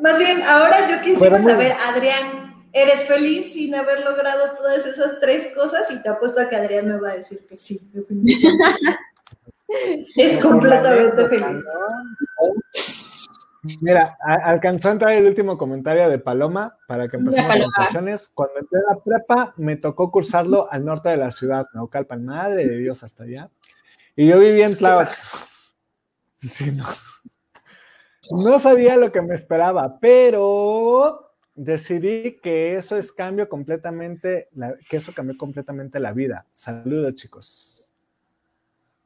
[0.01, 2.44] Más bien, ahora yo quisiera saber, Adrián,
[2.75, 5.91] ¿eres feliz sin haber logrado todas esas tres cosas?
[5.91, 7.81] Y te apuesto a que Adrián me va a decir que sí.
[10.17, 11.65] es completamente feliz.
[13.81, 18.31] Mira, alcanzó a entrar el último comentario de Paloma para que empecemos las vacaciones.
[18.35, 22.69] Cuando entré a la prepa, me tocó cursarlo al norte de la ciudad, Naucalpan, madre
[22.69, 23.49] de Dios, hasta allá.
[24.17, 25.13] Y yo vivía en Tláhuac.
[26.37, 26.85] Sí, no.
[28.45, 34.49] no sabía lo que me esperaba, pero decidí que eso es cambio completamente,
[34.89, 36.47] que eso cambió completamente la vida.
[36.53, 37.85] Saludos, chicos.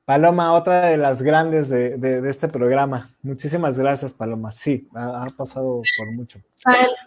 [0.08, 3.10] Paloma, otra de las grandes de, este programa.
[3.20, 4.50] Muchísimas gracias, Paloma.
[4.50, 6.40] Sí, ha, pasado por mucho.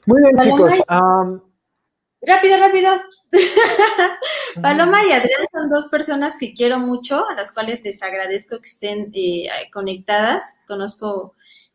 [0.06, 0.72] Muy bien, chicos.
[2.22, 2.92] rápido, rápido.
[4.62, 8.70] Paloma y Adrián son dos personas que quiero mucho, a las cuales les agradezco que
[8.70, 10.58] estén eh, conectadas.
[10.68, 11.34] Conozco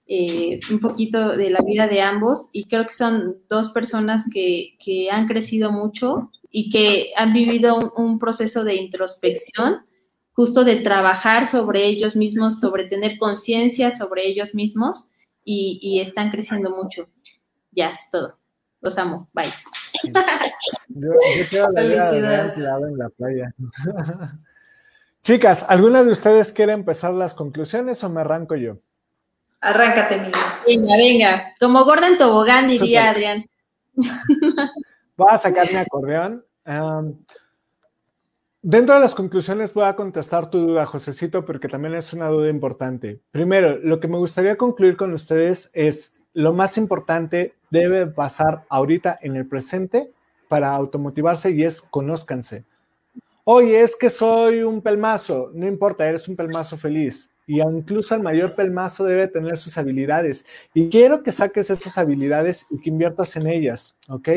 [0.08, 4.76] eh, un poquito de la vida de ambos y creo que son dos personas que,
[5.10, 9.84] han crecido mucho y que han vivido un proceso de introspección
[10.32, 15.10] justo de trabajar sobre ellos mismos, sobre tener conciencia sobre ellos mismos
[15.42, 17.08] y, están creciendo mucho.
[17.72, 18.38] Ya, es todo.
[18.80, 19.28] Los amo.
[19.32, 19.46] Bye.
[20.88, 21.10] Yo,
[21.50, 23.54] quiero la en la playa.
[25.22, 28.78] Chicas, ¿alguna de ustedes quiere empezar las conclusiones o me arranco yo?
[29.66, 30.40] Arráncate, Miguel.
[30.64, 31.54] Venga, venga.
[31.58, 33.44] Como gorda en tobogán, diría Adrián.
[35.16, 36.44] Voy a sacar mi acordeón.
[38.62, 42.48] Dentro de las conclusiones voy a contestar tu duda, Josecito, porque también es una duda
[42.48, 43.20] importante.
[43.30, 49.18] Primero, lo que me gustaría concluir con ustedes es lo más importante debe pasar ahorita
[49.22, 50.12] en el presente
[50.48, 52.64] para automotivarse y es conózcanse.
[53.44, 58.22] Oye, es que soy un pelmazo, no importa, eres un pelmazo feliz y incluso el
[58.22, 60.44] mayor pelmazo debe tener sus habilidades.
[60.74, 64.28] Y quiero que saques esas habilidades y que inviertas en ellas, ¿ok?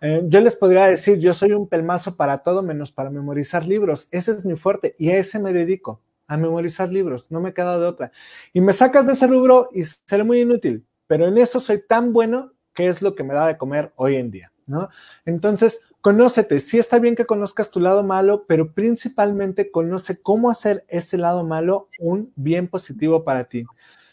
[0.00, 4.08] Eh, yo les podría decir, yo soy un pelmazo para todo menos para memorizar libros.
[4.10, 7.30] Ese es mi fuerte y a ese me dedico, a memorizar libros.
[7.30, 8.10] No me queda de otra.
[8.54, 12.12] Y me sacas de ese rubro y seré muy inútil, pero en eso soy tan
[12.12, 14.88] bueno que es lo que me da de comer hoy en día, ¿no?
[15.24, 20.84] Entonces, Conócete, sí está bien que conozcas tu lado malo, pero principalmente conoce cómo hacer
[20.88, 23.64] ese lado malo un bien positivo para ti.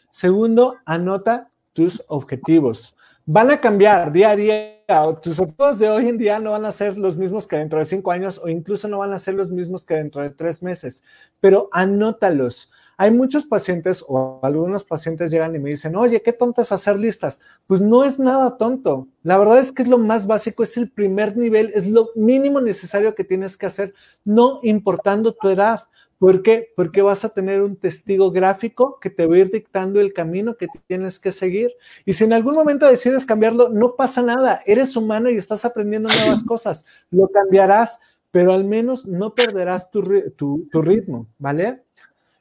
[0.09, 2.95] Segundo, anota tus objetivos.
[3.25, 4.79] Van a cambiar día a día.
[5.21, 7.85] Tus objetivos de hoy en día no van a ser los mismos que dentro de
[7.85, 11.03] cinco años o incluso no van a ser los mismos que dentro de tres meses,
[11.39, 12.69] pero anótalos.
[12.97, 17.39] Hay muchos pacientes o algunos pacientes llegan y me dicen, oye, qué tontas hacer listas.
[17.67, 19.07] Pues no es nada tonto.
[19.23, 22.61] La verdad es que es lo más básico, es el primer nivel, es lo mínimo
[22.61, 25.81] necesario que tienes que hacer, no importando tu edad.
[26.19, 26.69] ¿Por qué?
[26.75, 30.55] Porque vas a tener un testigo gráfico que te va a ir dictando el camino
[30.55, 31.71] que tienes que seguir.
[32.05, 34.61] Y si en algún momento decides cambiarlo, no pasa nada.
[34.65, 36.85] Eres humano y estás aprendiendo nuevas cosas.
[37.11, 37.99] Lo cambiarás,
[38.31, 40.01] pero al menos no perderás tu,
[40.37, 41.83] tu ritmo, ¿vale?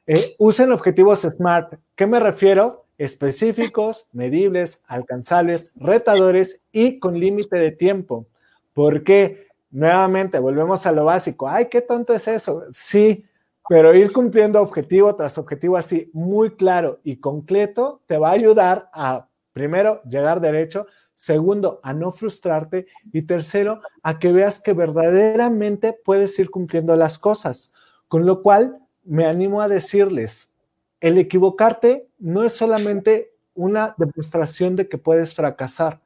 [0.05, 1.75] Eh, usen objetivos SMART.
[1.95, 2.85] ¿Qué me refiero?
[2.97, 8.27] Específicos, medibles, alcanzables, retadores y con límite de tiempo.
[8.73, 11.47] Porque, nuevamente, volvemos a lo básico.
[11.47, 12.65] Ay, qué tonto es eso.
[12.71, 13.25] Sí,
[13.69, 18.89] pero ir cumpliendo objetivo tras objetivo así, muy claro y concreto, te va a ayudar
[18.93, 20.85] a, primero, llegar derecho,
[21.15, 27.17] segundo, a no frustrarte y tercero, a que veas que verdaderamente puedes ir cumpliendo las
[27.17, 27.73] cosas.
[28.09, 30.53] Con lo cual, me animo a decirles,
[30.99, 36.01] el equivocarte no es solamente una demostración de que puedes fracasar,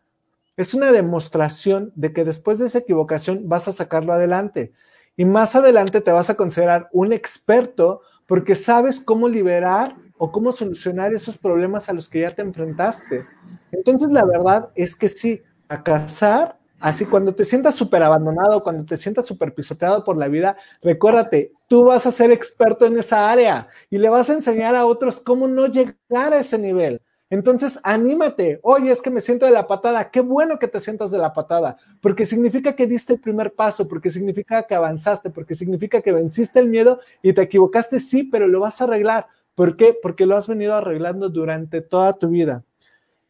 [0.58, 4.74] es una demostración de que después de esa equivocación vas a sacarlo adelante.
[5.16, 10.52] Y más adelante te vas a considerar un experto porque sabes cómo liberar o cómo
[10.52, 13.26] solucionar esos problemas a los que ya te enfrentaste.
[13.72, 18.86] Entonces, la verdad es que sí, a casar, así cuando te sientas súper abandonado, cuando
[18.86, 23.30] te sientas súper pisoteado por la vida, recuérdate, tú vas a ser experto en esa
[23.30, 27.02] área y le vas a enseñar a otros cómo no llegar a ese nivel.
[27.30, 28.60] Entonces, anímate.
[28.64, 30.10] Oye, es que me siento de la patada.
[30.10, 33.88] Qué bueno que te sientas de la patada, porque significa que diste el primer paso,
[33.88, 38.48] porque significa que avanzaste, porque significa que venciste el miedo y te equivocaste, sí, pero
[38.48, 39.28] lo vas a arreglar.
[39.56, 39.98] ¿Por qué?
[40.02, 42.64] Porque lo has venido arreglando durante toda tu vida.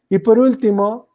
[0.08, 1.08] Y por último,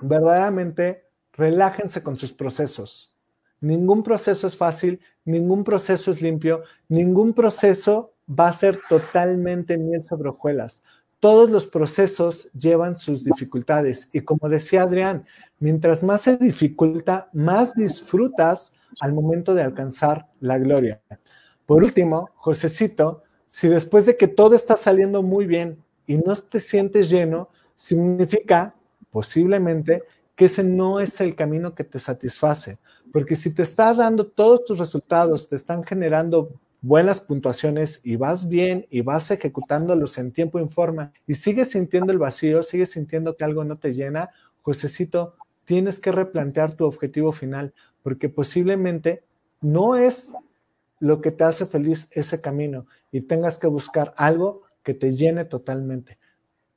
[0.00, 1.04] verdaderamente,
[1.38, 3.14] relájense con sus procesos.
[3.60, 10.04] Ningún proceso es fácil, ningún proceso es limpio, ningún proceso va a ser totalmente miel
[10.04, 10.82] sobre hojuelas.
[11.18, 15.24] Todos los procesos llevan sus dificultades y como decía Adrián,
[15.58, 21.00] mientras más se dificulta, más disfrutas al momento de alcanzar la gloria.
[21.64, 26.60] Por último, Josecito si después de que todo está saliendo muy bien y no te
[26.60, 28.74] sientes lleno, significa
[29.10, 30.04] posiblemente
[30.38, 32.78] que ese no es el camino que te satisface.
[33.12, 38.48] Porque si te está dando todos tus resultados, te están generando buenas puntuaciones y vas
[38.48, 43.36] bien y vas ejecutándolos en tiempo y forma y sigues sintiendo el vacío, sigues sintiendo
[43.36, 44.30] que algo no te llena,
[44.62, 45.34] Josecito,
[45.64, 47.74] tienes que replantear tu objetivo final
[48.04, 49.24] porque posiblemente
[49.60, 50.32] no es
[51.00, 55.46] lo que te hace feliz ese camino y tengas que buscar algo que te llene
[55.46, 56.16] totalmente.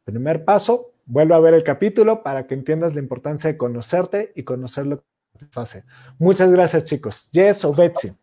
[0.04, 4.44] Primer paso, vuelve a ver el capítulo para que entiendas la importancia de conocerte y
[4.44, 5.04] conocer lo
[5.38, 5.84] que te hace.
[6.20, 7.30] Muchas gracias, chicos.
[7.34, 8.14] Jess o Betsy.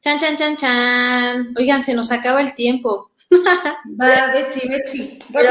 [0.00, 1.54] Chan, chan, chan, chan.
[1.58, 3.10] Oigan, se nos acaba el tiempo.
[4.00, 5.18] Va, Betsy, Betsy.
[5.32, 5.50] Pero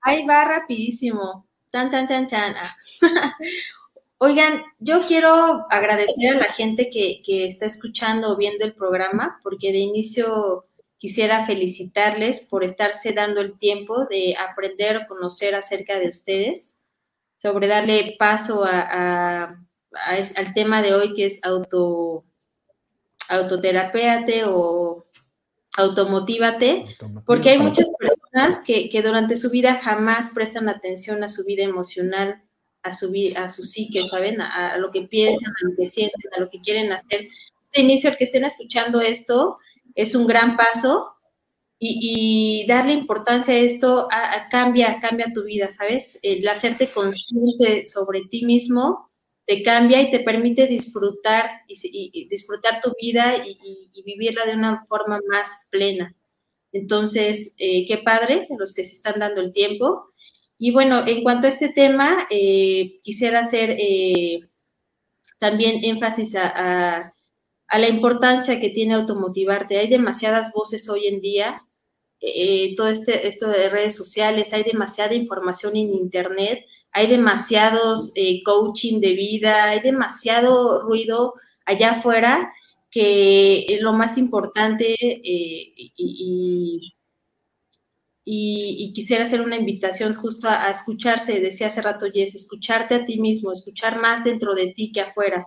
[0.00, 1.46] ahí va rapidísimo.
[1.70, 2.54] Tan, tan, tan, chan.
[2.56, 2.76] Ah.
[4.18, 9.38] Oigan, yo quiero agradecer a la gente que, que está escuchando o viendo el programa,
[9.42, 10.65] porque de inicio
[10.98, 16.76] quisiera felicitarles por estarse dando el tiempo de aprender o conocer acerca de ustedes,
[17.34, 22.24] sobre darle paso a, al tema de hoy que es auto,
[23.28, 25.06] autoterapéate o
[25.76, 26.84] automotívate,
[27.26, 31.62] porque hay muchas personas que, que durante su vida jamás prestan atención a su vida
[31.62, 32.42] emocional
[32.86, 34.40] a su, a su psique, ¿saben?
[34.40, 37.28] A, lo que piensan, a lo que sienten, a lo que quieren hacer.
[37.74, 39.58] De inicio, el que estén escuchando esto
[39.96, 41.16] es un gran paso
[41.78, 44.08] y, darle importancia a esto
[44.50, 46.18] cambia, cambia tu vida, ¿sabes?
[46.22, 49.10] El hacerte consciente sobre ti mismo
[49.46, 55.20] te cambia y te permite disfrutar y, disfrutar tu vida y, vivirla de una forma
[55.28, 56.14] más plena.
[56.72, 60.12] Entonces, eh, qué padre los que se están dando el tiempo.
[60.58, 64.40] Y bueno, en cuanto a este tema, eh, quisiera hacer eh,
[65.38, 67.14] también énfasis a,
[67.72, 69.78] la importancia que tiene automotivarte.
[69.78, 71.64] Hay demasiadas voces hoy en día,
[72.20, 78.14] eh, todo este, esto de redes sociales, hay demasiada información en Internet, hay demasiados
[78.44, 81.34] coaching de vida, hay demasiado ruido
[81.66, 82.52] allá afuera
[82.90, 86.96] que lo más importante y
[88.28, 93.20] y, quisiera hacer una invitación justo a, escucharse, decía hace rato Jess, escucharte a ti
[93.20, 95.46] mismo, escuchar más dentro de ti que afuera,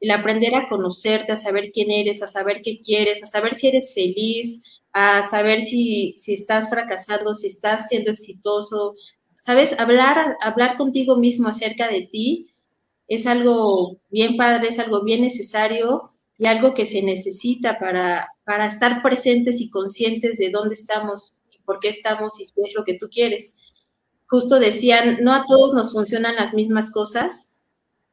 [0.00, 3.68] el aprender a conocerte, a saber quién eres, a saber qué quieres, a saber si
[3.68, 8.94] eres feliz, a saber si, si estás fracasando, si estás siendo exitoso,
[9.40, 9.78] ¿sabes?
[9.78, 12.46] Hablar, hablar contigo mismo acerca de ti
[13.08, 18.66] es algo bien padre, es algo bien necesario y algo que se necesita para, para
[18.66, 21.38] estar presentes y conscientes de dónde estamos
[21.68, 23.54] por qué estamos y si es lo que tú quieres.
[24.26, 27.52] Justo decían, no a todos nos funcionan las mismas cosas,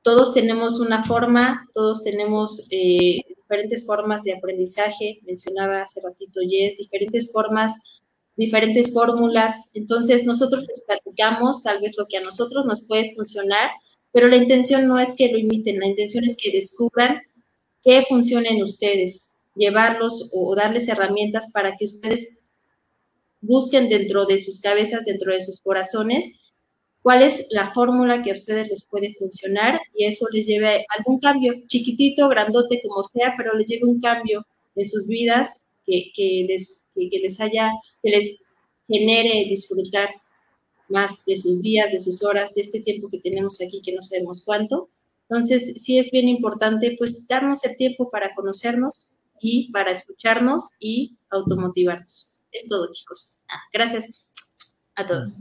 [0.06, 6.78] todos tenemos una forma, todos tenemos eh, diferentes formas de aprendizaje, mencionaba hace ratito Jess,
[6.78, 7.82] diferentes formas,
[8.36, 9.72] diferentes fórmulas.
[9.74, 13.72] Entonces, nosotros les platicamos tal vez lo que a nosotros nos puede funcionar,
[14.12, 17.24] pero la intención no es que lo imiten, la intención es que descubran
[17.84, 22.30] qué funciona en ustedes, llevarlos o darles herramientas para que ustedes
[23.41, 26.30] busquen dentro de sus cabezas, dentro de sus corazones,
[27.06, 31.20] cuál es la fórmula que a ustedes les puede funcionar y eso les lleve algún
[31.20, 34.43] cambio, chiquitito, grandote, como sea, pero les lleve un cambio
[34.76, 36.12] en sus vidas que,
[36.49, 37.70] les, que, les haya,
[38.01, 38.39] que les
[38.88, 40.10] genere disfrutar
[40.89, 44.01] más de sus días, de sus horas, de este tiempo que tenemos aquí, que no
[44.01, 44.89] sabemos cuánto.
[45.30, 51.18] Entonces, sí es bien importante, pues, darnos el tiempo para conocernos, y para escucharnos y
[51.30, 52.36] automotivarnos.
[52.51, 53.38] Es todo, chicos.
[53.47, 54.26] Ah, gracias
[54.95, 55.38] a todos.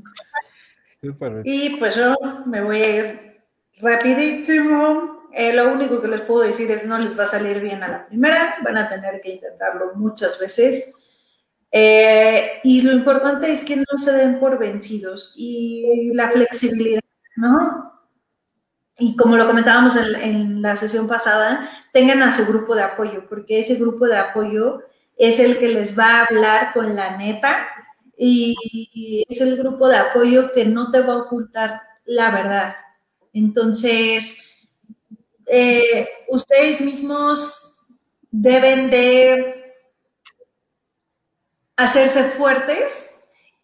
[1.44, 2.14] Y pues yo
[2.46, 3.42] me voy a ir
[3.80, 5.28] rapidísimo.
[5.32, 7.88] Eh, lo único que les puedo decir es no les va a salir bien a
[7.88, 10.94] la primera, van a tener que intentarlo muchas veces.
[11.72, 17.00] Eh, y lo importante es que no se den por vencidos y la flexibilidad,
[17.34, 17.92] ¿no?
[18.96, 23.26] Y como lo comentábamos en, en la sesión pasada, tengan a su grupo de apoyo,
[23.28, 24.82] porque ese grupo de apoyo
[25.16, 27.73] es el que les va a hablar con la neta
[28.16, 32.76] y es el grupo de apoyo que no te va a ocultar la verdad.
[33.32, 34.44] Entonces,
[35.46, 37.80] eh, ustedes mismos
[38.30, 39.74] deben de
[41.76, 43.10] hacerse fuertes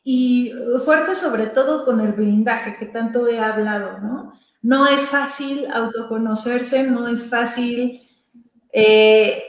[0.02, 0.52] y
[0.84, 4.32] fuertes sobre todo con el blindaje que tanto he hablado, ¿no?
[4.62, 8.02] No es fácil autoconocerse, no es fácil
[8.72, 9.42] eh,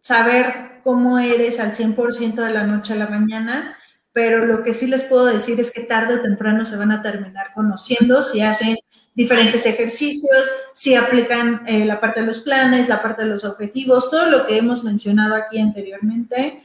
[0.00, 3.76] saber cómo eres al 100% de la noche a la mañana,
[4.14, 7.02] pero lo que sí les puedo decir es que tarde o temprano se van a
[7.02, 8.78] terminar conociendo si hacen
[9.12, 14.10] diferentes ejercicios, si aplican eh, la parte de los planes, la parte de los objetivos,
[14.10, 16.64] todo lo que hemos mencionado aquí anteriormente,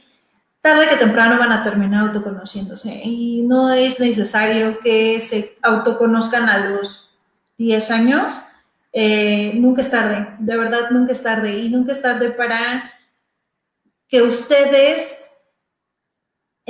[0.60, 3.00] tarde que temprano van a terminar autoconociéndose.
[3.02, 7.10] Y no es necesario que se autoconozcan a los
[7.58, 8.44] 10 años,
[8.92, 11.58] eh, nunca es tarde, de verdad nunca es tarde.
[11.58, 12.92] Y nunca es tarde para
[14.08, 15.29] que ustedes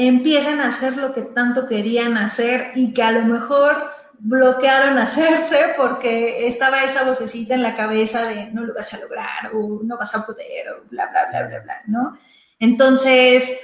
[0.07, 5.75] empiecen a hacer lo que tanto querían hacer y que a lo mejor bloquearon hacerse
[5.77, 9.97] porque estaba esa vocecita en la cabeza de no lo vas a lograr o no
[9.97, 12.19] vas a poder o bla, bla, bla, bla, bla, ¿no?
[12.59, 13.61] Entonces,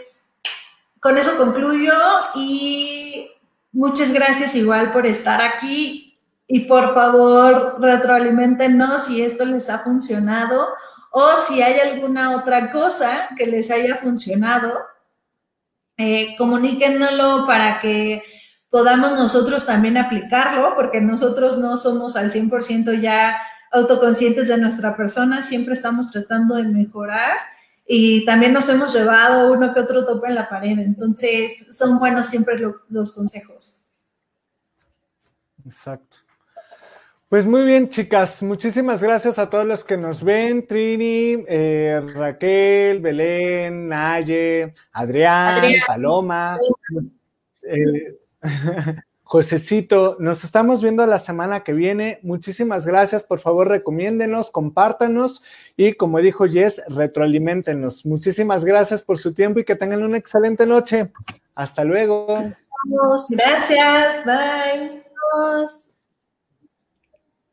[1.01, 1.93] con eso concluyo
[2.35, 3.31] y
[3.73, 10.69] muchas gracias igual por estar aquí y por favor retroalimentenos si esto les ha funcionado
[11.11, 14.73] o si hay alguna otra cosa que les haya funcionado,
[15.97, 16.37] eh,
[17.47, 18.23] para que
[18.71, 23.39] podamos nosotros también aplicarlo, porque nosotros no somos al 100% ya
[23.73, 27.39] autoconscientes de nuestra persona, siempre estamos tratando de mejorar
[27.87, 32.27] y también nos hemos llevado uno que otro tope en la pared, entonces son buenos
[32.27, 33.87] siempre los consejos.
[35.65, 36.26] Exacto.
[37.29, 38.41] Pues muy bien, chicas.
[38.41, 40.65] Muchísimas gracias a todos los que nos ven.
[40.65, 46.57] Trini, eh, Raquel, Belén, Naye, Adrián, Paloma,
[47.65, 48.17] eh,
[49.25, 50.17] Josecito.
[50.21, 52.21] Nos estamos viendo la semana que viene.
[52.23, 53.25] Muchísimas gracias.
[53.25, 55.43] Por favor, recomiéndenos, compártanos
[55.77, 58.07] y, como dijo Jess, retroalimentenos.
[58.07, 61.11] Muchísimas gracias por su tiempo y que tengan una excelente noche.
[61.57, 62.53] Hasta luego.
[63.31, 64.25] Gracias.
[64.25, 65.03] Bye.